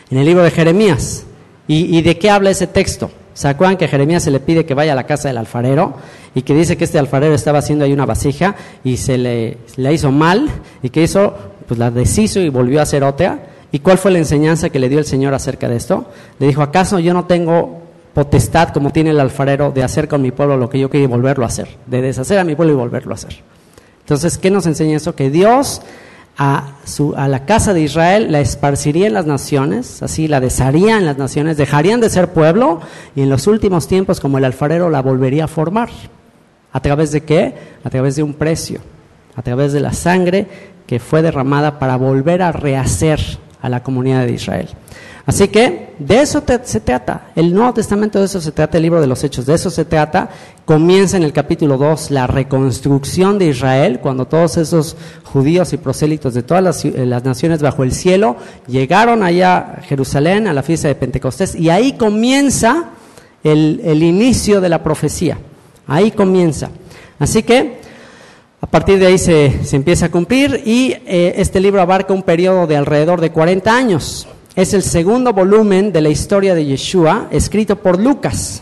[0.10, 1.26] En el libro de Jeremías.
[1.68, 3.12] ¿Y, de qué habla ese texto?
[3.34, 5.96] ¿Se acuerdan que Jeremías se le pide que vaya a la casa del alfarero
[6.34, 9.58] y que dice que este alfarero estaba haciendo ahí una vasija y se le,
[9.92, 10.50] hizo mal
[10.82, 11.36] y que hizo,
[11.68, 13.48] pues la deshizo y volvió a hacer otra?
[13.74, 16.06] ¿Y cuál fue la enseñanza que le dio el Señor acerca de esto?
[16.40, 17.82] Le dijo, ¿acaso yo no tengo
[18.14, 21.08] potestad como tiene el alfarero de hacer con mi pueblo lo que yo quiero y
[21.08, 21.68] volverlo a hacer?
[21.86, 23.42] De deshacer a mi pueblo y volverlo a hacer.
[24.00, 25.16] Entonces, ¿qué nos enseña eso?
[25.16, 25.82] Que Dios
[26.38, 30.98] a, su, a la casa de Israel la esparciría en las naciones, así la desharía
[30.98, 32.82] en las naciones, dejarían de ser pueblo
[33.16, 35.90] y en los últimos tiempos como el alfarero la volvería a formar.
[36.72, 37.54] ¿A través de qué?
[37.84, 38.82] A través de un precio,
[39.36, 40.48] a través de la sangre
[40.88, 43.20] que fue derramada para volver a rehacer
[43.62, 44.70] a la comunidad de Israel.
[45.26, 47.32] Así que de eso se trata.
[47.36, 49.86] El Nuevo Testamento de eso se trata, el libro de los Hechos, de eso se
[49.86, 50.30] trata.
[50.66, 56.34] Comienza en el capítulo 2 la reconstrucción de Israel, cuando todos esos judíos y prosélitos
[56.34, 58.36] de todas eh, las, naciones bajo el cielo
[58.68, 62.90] llegaron allá a Jerusalén a la fiesta de Pentecostés y ahí comienza
[63.44, 65.38] el, inicio de la profecía.
[65.88, 66.70] Ahí comienza.
[67.18, 67.80] Así que
[68.60, 72.68] a partir de ahí se, empieza a cumplir y eh, este libro abarca un periodo
[72.68, 74.28] de alrededor de 40 años.
[74.56, 78.62] Es el segundo volumen de la historia de Yeshua, escrito por Lucas.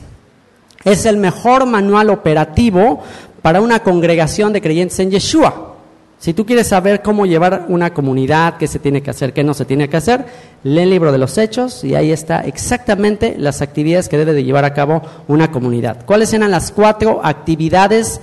[0.86, 3.02] Es el mejor manual operativo
[3.42, 5.76] para una congregación de creyentes en Yeshua.
[6.18, 9.54] Si tú quieres saber cómo llevar una comunidad, qué se tiene que hacer, qué no
[9.54, 10.26] se tiene que hacer,
[10.64, 14.46] lee el libro de los Hechos y ahí está exactamente las actividades que debe de
[14.46, 16.06] llevar a cabo una comunidad.
[16.06, 18.22] ¿Cuáles eran las cuatro actividades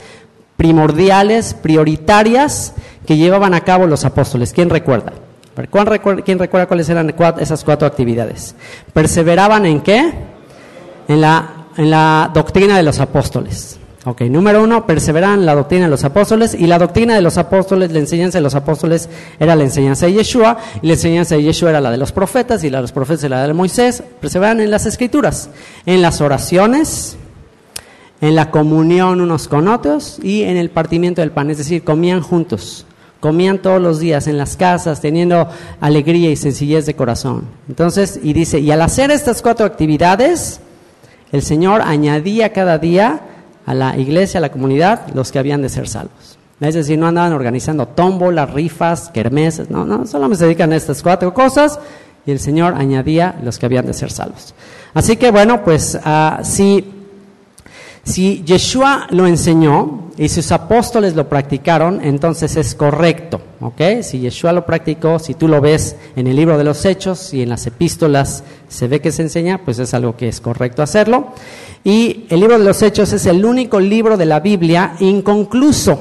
[0.57, 2.73] primordiales, prioritarias
[3.05, 4.55] que llevaban a cabo los apóstoles?
[4.55, 5.13] ¿Quién recuerda?
[5.67, 8.55] ¿Quién recuerda cuáles eran esas cuatro actividades?
[8.93, 10.13] ¿Perseveraban en qué?
[11.09, 13.79] En la, doctrina de los apóstoles.
[14.05, 17.37] Ok, número uno, perseveraban en la doctrina de los apóstoles y la doctrina de los
[17.37, 21.43] apóstoles, la enseñanza de los apóstoles era la enseñanza de Yeshua y la enseñanza de
[21.43, 24.03] Yeshua era la de los profetas y la de los profetas era la de Moisés.
[24.21, 25.51] Perseveraban en las escrituras,
[25.85, 27.17] en las oraciones,
[28.21, 32.21] en la comunión unos con otros y en el partimiento del pan, es decir, comían
[32.21, 32.87] juntos,
[33.21, 35.49] comían todos los días en las casas, teniendo
[35.81, 37.45] alegría y sencillez de corazón.
[37.69, 40.61] Entonces, y dice, y al hacer estas cuatro actividades,
[41.33, 43.21] el Señor añadía cada día
[43.67, 46.39] a la iglesia, a la comunidad, los que habían de ser salvos.
[46.61, 51.03] Es decir, no andaban organizando tómbolas, rifas, kermeses, no, no, solamente se dedican a estas
[51.03, 51.79] cuatro cosas
[52.27, 54.55] y el Señor añadía los que habían de ser salvos.
[54.93, 56.43] Así que bueno, pues uh,
[58.09, 64.03] si, Yeshua lo enseñó y sus apóstoles lo practicaron, entonces es correcto, ¿ok?
[64.03, 67.43] Si Yeshua lo practicó, si tú lo ves en el libro de los Hechos y
[67.43, 71.29] en las epístolas se ve que se enseña, pues es algo que es correcto hacerlo.
[71.85, 75.99] Y el libro de los Hechos es el único libro de la Biblia inconcluso.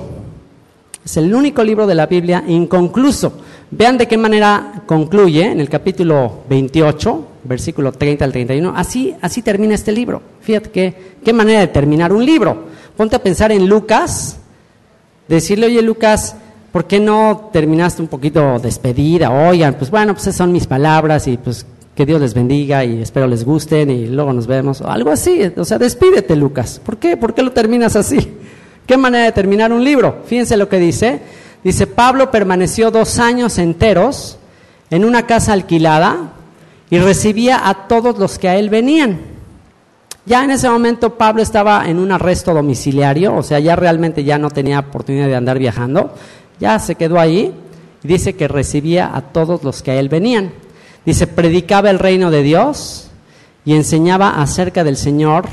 [1.05, 3.33] Es el único libro de la Biblia inconcluso.
[3.69, 8.73] Vean de qué manera concluye en el capítulo 28, versículo 30 al 31.
[8.75, 10.21] Así, así termina este libro.
[10.41, 10.93] Fíjate qué,
[11.23, 12.65] qué manera de terminar un libro.
[12.95, 14.39] Ponte a pensar en Lucas,
[15.27, 16.35] decirle, oye Lucas,
[16.71, 19.31] ¿por qué no terminaste un poquito despedida?
[19.31, 23.01] Oigan, pues bueno, pues esas son mis palabras y pues que Dios les bendiga y
[23.01, 25.51] espero les gusten y luego nos vemos, o algo así.
[25.57, 26.79] O sea, despídete, Lucas.
[26.85, 27.17] ¿Por qué?
[27.17, 28.19] ¿Por qué lo terminas así?
[28.85, 30.21] ¿Qué manera de terminar un libro?
[30.25, 31.19] Fíjense lo que dice.
[31.63, 34.37] Dice, Pablo permaneció dos años enteros
[34.89, 36.33] en una casa alquilada
[36.89, 39.19] y recibía a todos los que a él venían.
[40.25, 44.37] Ya en ese momento Pablo estaba en un arresto domiciliario, o sea, ya realmente ya
[44.37, 46.13] no tenía oportunidad de andar viajando,
[46.59, 47.53] ya se quedó ahí
[48.03, 50.51] y dice que recibía a todos los que a él venían.
[51.05, 53.09] Dice, predicaba el reino de Dios
[53.63, 55.45] y enseñaba acerca del Señor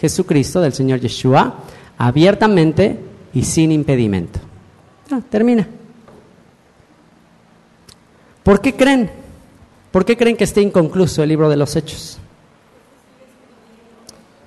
[0.00, 1.56] Jesucristo, del Señor Yeshua,
[1.98, 3.00] abiertamente
[3.34, 4.38] y sin impedimento.
[5.30, 5.66] Termina.
[8.42, 9.10] ¿Por qué creen?
[9.90, 12.18] ¿Por qué creen que esté inconcluso el libro de los Hechos?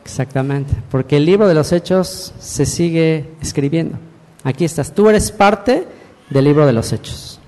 [0.04, 3.98] Exactamente, porque el libro de los Hechos se sigue escribiendo.
[4.44, 5.88] Aquí estás, tú eres parte
[6.30, 7.40] del libro de los Hechos.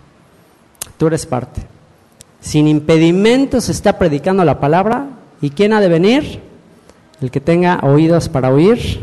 [0.98, 1.62] Tú eres parte
[2.42, 5.08] sin impedimentos está predicando la palabra.
[5.40, 6.42] ¿Y quién ha de venir?
[7.22, 9.00] El que tenga oídos para oír,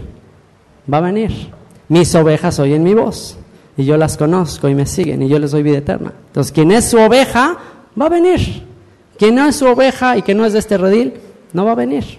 [0.92, 1.50] va a venir.
[1.88, 3.38] Mis ovejas oyen mi voz
[3.79, 6.12] y yo las conozco y me siguen y yo les doy vida eterna.
[6.26, 7.57] Entonces, quien es su oveja,
[7.99, 8.64] va a venir.
[9.18, 11.14] Quien no es su oveja y que no es de este redil,
[11.55, 12.18] no va a venir.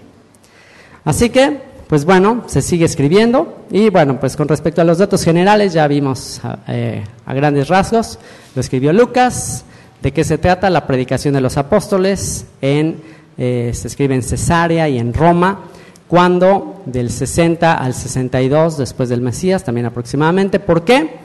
[1.04, 5.22] Así que, pues bueno, se sigue escribiendo y bueno, pues con respecto a los datos
[5.22, 8.18] generales ya vimos eh, a grandes rasgos,
[8.56, 9.64] lo escribió Lucas,
[10.02, 10.70] ¿De qué se trata?
[10.70, 13.02] La predicación de los apóstoles en,
[13.36, 15.66] eh, se escribe en Cesarea y en Roma,
[16.08, 20.58] cuando del 60 al 62 después del Mesías, también aproximadamente.
[20.58, 21.19] ¿Por qué?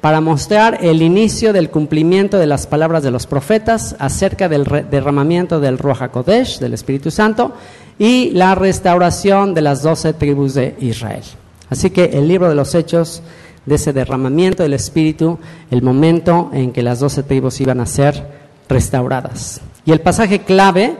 [0.00, 5.58] Para mostrar el inicio del cumplimiento de las palabras de los profetas acerca del derramamiento
[5.58, 7.52] del Ruach HaKodesh, del Espíritu Santo,
[7.98, 11.24] y la restauración de las doce tribus de Israel.
[11.68, 13.22] Así que el libro de los Hechos
[13.66, 15.38] de ese derramamiento del Espíritu,
[15.70, 18.24] el momento en que las doce tribus iban a ser
[18.68, 19.60] restauradas.
[19.84, 20.96] Y el pasaje clave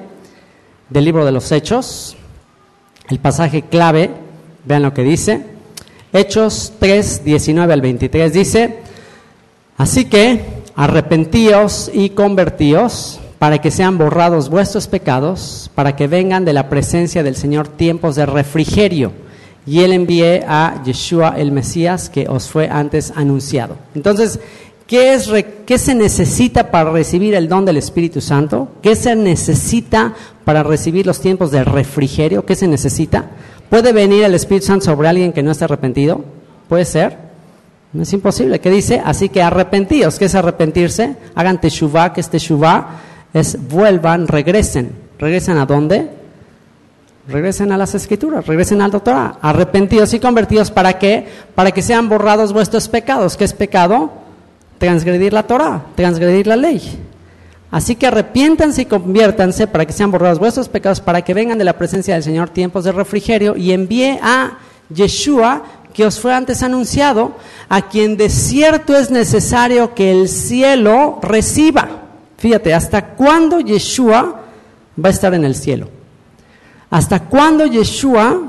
[0.90, 2.16] del libro de los Hechos,
[3.08, 4.10] el pasaje clave,
[4.64, 5.44] vean lo que dice,
[6.12, 8.78] Hechos 3, 19 al 23 dice,
[9.78, 10.42] así que
[10.76, 17.22] arrepentíos y convertíos para que sean borrados vuestros pecados, para que vengan de la presencia
[17.22, 19.12] del Señor tiempos de refrigerio
[19.68, 23.76] y él envié a Yeshua el Mesías que os fue antes anunciado.
[23.94, 24.40] Entonces,
[24.86, 25.30] ¿qué, es,
[25.66, 28.68] ¿qué se necesita para recibir el don del Espíritu Santo?
[28.80, 30.14] ¿Qué se necesita
[30.44, 32.46] para recibir los tiempos de refrigerio?
[32.46, 33.26] ¿Qué se necesita?
[33.68, 36.24] ¿Puede venir el Espíritu Santo sobre alguien que no está arrepentido?
[36.66, 37.27] ¿Puede ser?
[37.92, 38.60] No es imposible.
[38.60, 39.00] ¿Qué dice?
[39.04, 40.18] Así que arrepentidos.
[40.18, 41.16] ¿Qué es arrepentirse?
[41.34, 43.00] Hagan teshuvah, que es teshuvah,
[43.32, 44.92] es vuelvan, regresen.
[45.18, 46.18] ¿Regresen a dónde?
[47.28, 51.26] Regresen a las escrituras, regresen al doctorado, arrepentidos y convertidos, ¿para qué?
[51.54, 53.36] Para que sean borrados vuestros pecados.
[53.36, 54.10] ¿Qué es pecado?
[54.78, 56.80] Transgredir la Torah, transgredir la ley.
[57.70, 61.64] Así que arrepiéntanse y conviértanse para que sean borrados vuestros pecados, para que vengan de
[61.64, 64.56] la presencia del Señor tiempos de refrigerio y envíe a
[64.88, 65.64] Yeshua,
[65.98, 67.32] que os fue antes anunciado,
[67.68, 71.88] a quien de cierto es necesario que el cielo reciba.
[72.36, 74.42] Fíjate, ¿hasta cuándo Yeshua
[74.96, 75.88] va a estar en el cielo?
[76.88, 78.42] ¿Hasta cuándo Yeshua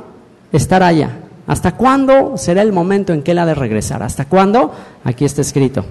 [0.52, 1.22] estará allá?
[1.48, 4.04] ¿Hasta cuándo será el momento en que Él ha de regresar?
[4.04, 4.72] ¿Hasta cuándo?
[5.04, 5.84] Aquí está escrito.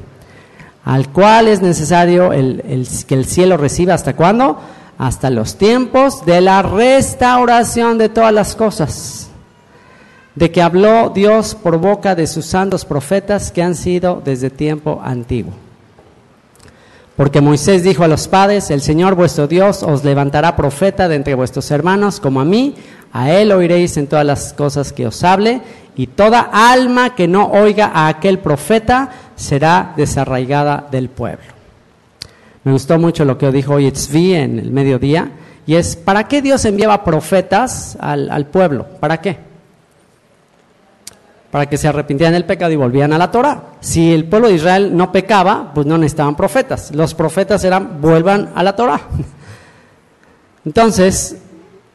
[0.85, 3.95] Al cual es necesario que el cielo reciba.
[3.95, 4.61] ¿Hasta cuándo?
[4.97, 9.28] Hasta los tiempos de la restauración de todas las cosas.
[10.39, 15.01] De que habló Dios por boca de sus santos profetas que han sido desde tiempo
[15.03, 15.53] antiguo.
[17.16, 21.34] Porque Moisés dijo a los padres, el Señor vuestro Dios os levantará profeta de entre
[21.34, 22.76] vuestros hermanos como a mí,
[23.12, 25.61] a él oiréis en todas las cosas que os hable,
[25.97, 31.47] y toda alma que no oiga a aquel profeta será desarraigada del pueblo.
[32.62, 35.32] Me gustó mucho lo que dijo hoy en el mediodía,
[35.66, 38.86] y es, ¿para qué Dios enviaba profetas al pueblo?
[39.01, 39.48] ¿Para qué?
[41.51, 43.63] Para que se arrepintieran del pecado y volvieran a la Torah.
[43.81, 46.95] Si el pueblo de Israel no pecaba, pues no necesitaban profetas.
[46.95, 49.01] Los profetas eran, vuelvan a la Torah.
[50.65, 51.37] Entonces,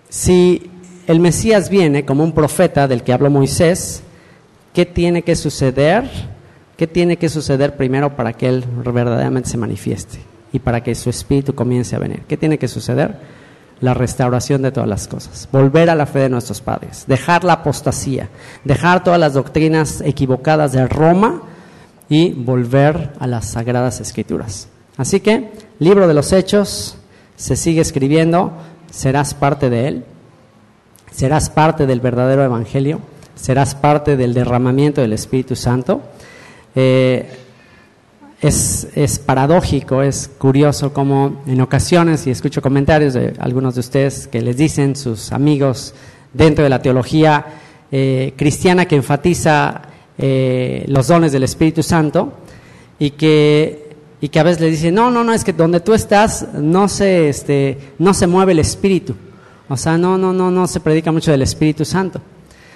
[0.09, 0.71] si
[1.07, 4.03] el Mesías viene como un profeta del que habló Moisés,
[4.73, 6.09] ¿qué tiene que suceder?
[6.77, 10.19] ¿Qué tiene que suceder primero para que Él verdaderamente se manifieste
[10.51, 12.23] y para que su espíritu comience a venir?
[12.27, 13.15] ¿Qué tiene que suceder?
[13.81, 17.53] La restauración de todas las cosas, volver a la fe de nuestros padres, dejar la
[17.53, 18.29] apostasía,
[18.63, 21.41] dejar todas las doctrinas equivocadas de Roma
[22.07, 24.67] y volver a las sagradas escrituras.
[24.97, 26.97] Así que, libro de los hechos,
[27.35, 28.53] se sigue escribiendo,
[28.91, 30.05] serás parte de él,
[31.11, 32.99] serás parte del verdadero evangelio,
[33.35, 36.01] serás parte del derramamiento del Espíritu Santo.
[36.75, 37.29] Eh,
[38.43, 44.27] es, es, paradójico, es curioso como en ocasiones, y escucho comentarios de algunos de ustedes
[44.27, 45.95] que les dicen sus amigos
[46.33, 47.45] dentro de la teología
[47.89, 49.83] eh, cristiana que enfatiza
[50.17, 52.33] eh, los dones del Espíritu Santo
[52.99, 55.93] y que, y que a veces le dicen, no, no, no, es que donde tú
[55.93, 59.15] estás no se, este, no se mueve el Espíritu.
[59.69, 62.19] O sea, no, no, no, no se predica mucho del Espíritu Santo.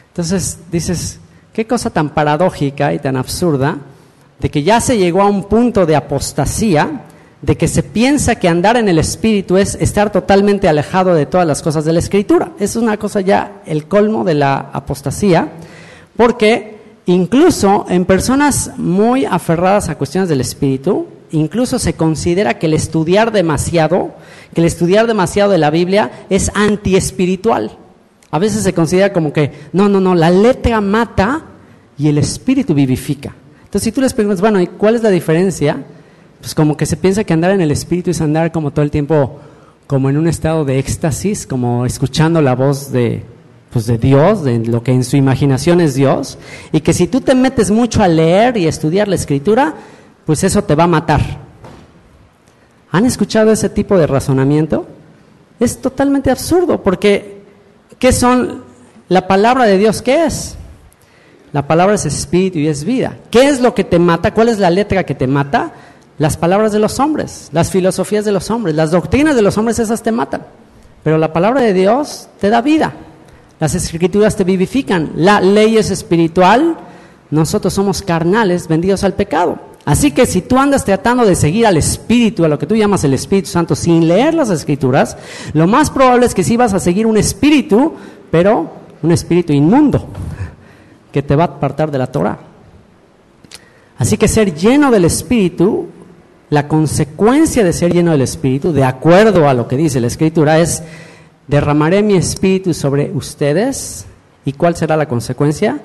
[0.08, 1.20] Entonces dices,
[1.52, 3.78] qué cosa tan paradójica y tan absurda
[4.40, 7.04] de que ya se llegó a un punto de apostasía,
[7.42, 11.46] de que se piensa que andar en el Espíritu es estar totalmente alejado de todas
[11.46, 12.52] las cosas de la Escritura.
[12.60, 15.50] Es una cosa ya el colmo de la apostasía,
[16.16, 22.74] porque incluso en personas muy aferradas a cuestiones del Espíritu, incluso se considera que el
[22.74, 24.16] estudiar demasiado,
[24.54, 27.78] que el estudiar demasiado de la Biblia es antiespiritual.
[28.32, 31.44] A veces se considera como que, no, no, no, la letra mata
[31.98, 33.34] y el espíritu vivifica.
[33.68, 35.84] Entonces, si tú les preguntas, bueno, ¿y cuál es la diferencia?
[36.40, 38.92] Pues como que se piensa que andar en el espíritu es andar como todo el
[38.92, 39.42] tiempo,
[39.88, 43.26] como en un estado de éxtasis, como escuchando la voz de,
[43.70, 46.38] pues de Dios, de lo que en su imaginación es Dios,
[46.72, 49.74] y que si tú te metes mucho a leer y estudiar la escritura,
[50.26, 51.22] pues eso te va a matar.
[52.92, 54.88] ¿Han escuchado ese tipo de razonamiento?
[55.60, 57.42] Es totalmente absurdo, porque
[58.00, 58.64] ¿qué son
[59.10, 60.02] la palabra de Dios?
[60.02, 60.57] ¿Qué es?
[61.54, 63.18] La palabra es espíritu y es vida.
[63.32, 64.34] ¿Qué es lo que te mata?
[64.34, 65.72] ¿Cuál es la letra que te mata?
[66.18, 69.80] Las palabras de los hombres, las filosofías de los hombres, las doctrinas de los hombres,
[69.80, 70.42] esas te matan.
[71.04, 72.94] Pero la palabra de Dios te da vida.
[73.60, 75.12] Las escrituras te vivifican.
[75.16, 76.78] La ley es espiritual.
[77.30, 79.60] Nosotros somos carnales, vendidos al pecado.
[79.88, 83.06] Así que si tú andas tratando de seguir al Espíritu, a lo que tú llamas
[83.06, 85.16] el Espíritu Santo, sin leer las Escrituras,
[85.54, 87.94] lo más probable es que sí vas a seguir un espíritu,
[88.30, 88.70] pero
[89.02, 90.06] un espíritu inmundo,
[91.12, 92.40] que te va a apartar de la Torah.
[93.98, 95.88] Así que ser lleno del Espíritu,
[96.50, 100.60] la consecuencia de ser lleno del Espíritu, de acuerdo a lo que dice la Escritura,
[100.60, 100.84] es
[101.48, 104.06] derramaré mi Espíritu sobre ustedes.
[104.46, 105.82] ¿Y cuál será la consecuencia?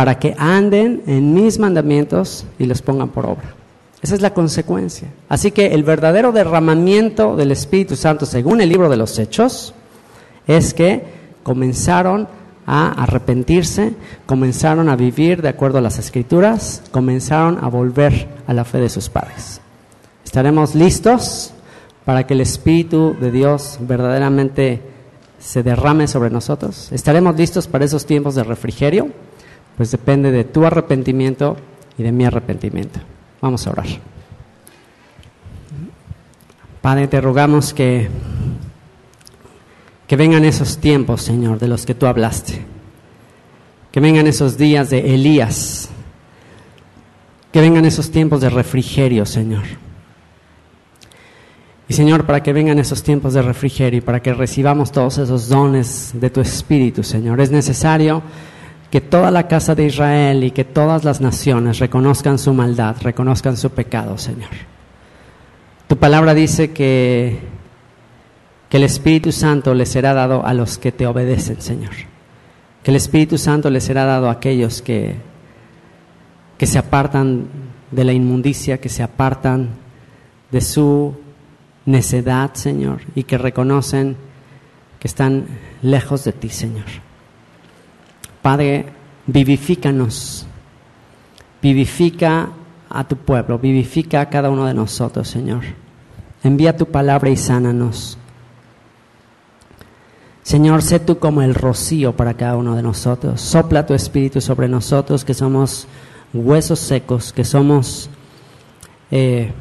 [0.00, 3.54] para que anden en mis mandamientos y los pongan por obra.
[4.00, 5.08] Esa es la consecuencia.
[5.28, 9.74] Así que el verdadero derramamiento del Espíritu Santo, según el libro de los Hechos,
[10.46, 11.04] es que
[11.42, 12.28] comenzaron
[12.70, 13.94] a arrepentirse,
[14.26, 18.88] comenzaron a vivir de acuerdo a las escrituras, comenzaron a volver a la fe de
[18.88, 19.60] sus padres.
[20.24, 21.52] ¿Estaremos listos
[22.04, 24.80] para que el Espíritu de Dios verdaderamente
[25.38, 26.92] se derrame sobre nosotros?
[26.92, 29.10] ¿Estaremos listos para esos tiempos de refrigerio?
[29.80, 31.56] pues depende de tu arrepentimiento
[31.96, 33.00] y de mi arrepentimiento.
[33.40, 33.86] Vamos a orar.
[36.82, 38.10] Padre, te rogamos que,
[40.10, 42.66] que vengan esos tiempos, Señor, de los que tú hablaste.
[43.92, 45.88] Que vengan esos días de Elías.
[47.52, 49.62] Que vengan esos tiempos de refrigerio, Señor.
[51.88, 55.48] Y Señor, para que vengan esos tiempos de refrigerio y para que recibamos todos esos
[55.48, 58.20] dones de tu Espíritu, Señor, es necesario
[58.90, 63.56] que toda la casa de Israel y que todas las naciones reconozcan su maldad, reconozcan
[63.56, 64.50] su pecado, Señor.
[65.86, 67.59] Tu palabra dice que,
[68.70, 71.90] que el Espíritu Santo le será dado a los que te obedecen, Señor.
[72.84, 75.16] Que el Espíritu Santo le será dado a aquellos que,
[76.56, 77.48] que se apartan
[77.90, 79.70] de la inmundicia, que se apartan
[80.52, 81.16] de su
[81.84, 84.16] necedad, Señor, y que reconocen
[85.00, 85.46] que están
[85.82, 86.86] lejos de ti, Señor.
[88.40, 88.86] Padre,
[89.26, 90.46] vivifícanos,
[91.60, 92.50] vivifica
[92.88, 95.62] a tu pueblo, vivifica a cada uno de nosotros, Señor.
[96.44, 98.16] Envía tu palabra y sánanos.
[100.42, 103.40] Señor, sé tú como el rocío para cada uno de nosotros.
[103.40, 105.86] Sopla tu espíritu sobre nosotros que somos
[106.32, 108.08] huesos secos, que somos
[109.10, 109.52] eh,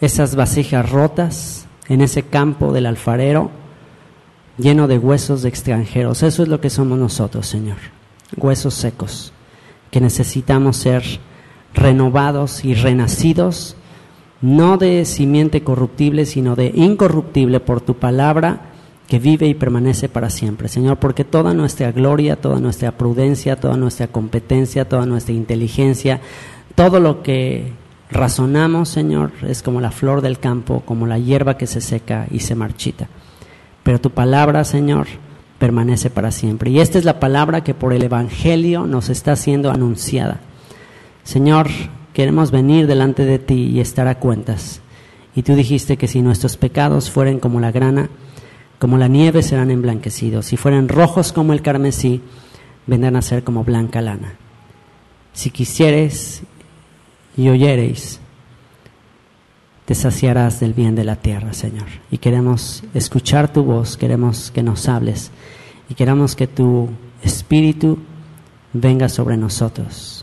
[0.00, 3.50] esas vasijas rotas en ese campo del alfarero
[4.58, 6.22] lleno de huesos de extranjeros.
[6.22, 7.78] Eso es lo que somos nosotros, Señor.
[8.36, 9.32] Huesos secos,
[9.90, 11.02] que necesitamos ser
[11.72, 13.76] renovados y renacidos,
[14.40, 18.72] no de simiente corruptible, sino de incorruptible por tu palabra
[19.08, 23.76] que vive y permanece para siempre, Señor, porque toda nuestra gloria, toda nuestra prudencia, toda
[23.76, 26.20] nuestra competencia, toda nuestra inteligencia,
[26.74, 27.72] todo lo que
[28.10, 32.40] razonamos, Señor, es como la flor del campo, como la hierba que se seca y
[32.40, 33.08] se marchita.
[33.82, 35.06] Pero tu palabra, Señor,
[35.58, 36.70] permanece para siempre.
[36.70, 40.40] Y esta es la palabra que por el Evangelio nos está siendo anunciada.
[41.24, 41.68] Señor,
[42.18, 44.80] queremos venir delante de ti y estar a cuentas.
[45.36, 48.10] Y tú dijiste que si nuestros pecados fueren como la grana,
[48.80, 50.46] como la nieve serán emblanquecidos.
[50.46, 52.20] Si fueran rojos como el carmesí,
[52.88, 54.34] vendrán a ser como blanca lana.
[55.32, 56.42] Si quisieres
[57.36, 58.18] y oyereis,
[59.84, 61.86] te saciarás del bien de la tierra, Señor.
[62.10, 65.30] Y queremos escuchar tu voz, queremos que nos hables
[65.88, 66.88] y queremos que tu
[67.22, 67.96] espíritu
[68.72, 70.17] venga sobre nosotros.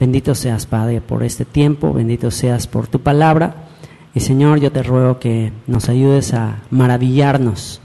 [0.00, 3.68] Bendito seas, Padre, por este tiempo, bendito seas por tu palabra.
[4.14, 7.82] Y Señor, yo te ruego que nos ayudes a maravillarnos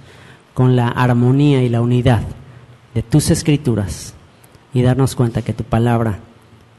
[0.53, 2.21] con la armonía y la unidad
[2.93, 4.13] de tus escrituras
[4.73, 6.19] y darnos cuenta que tu palabra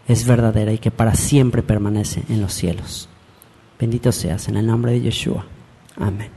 [0.08, 3.10] es verdadera y que para siempre permanece en los cielos.
[3.78, 5.44] Bendito seas en el nombre de Yeshua.
[5.98, 6.35] Amén.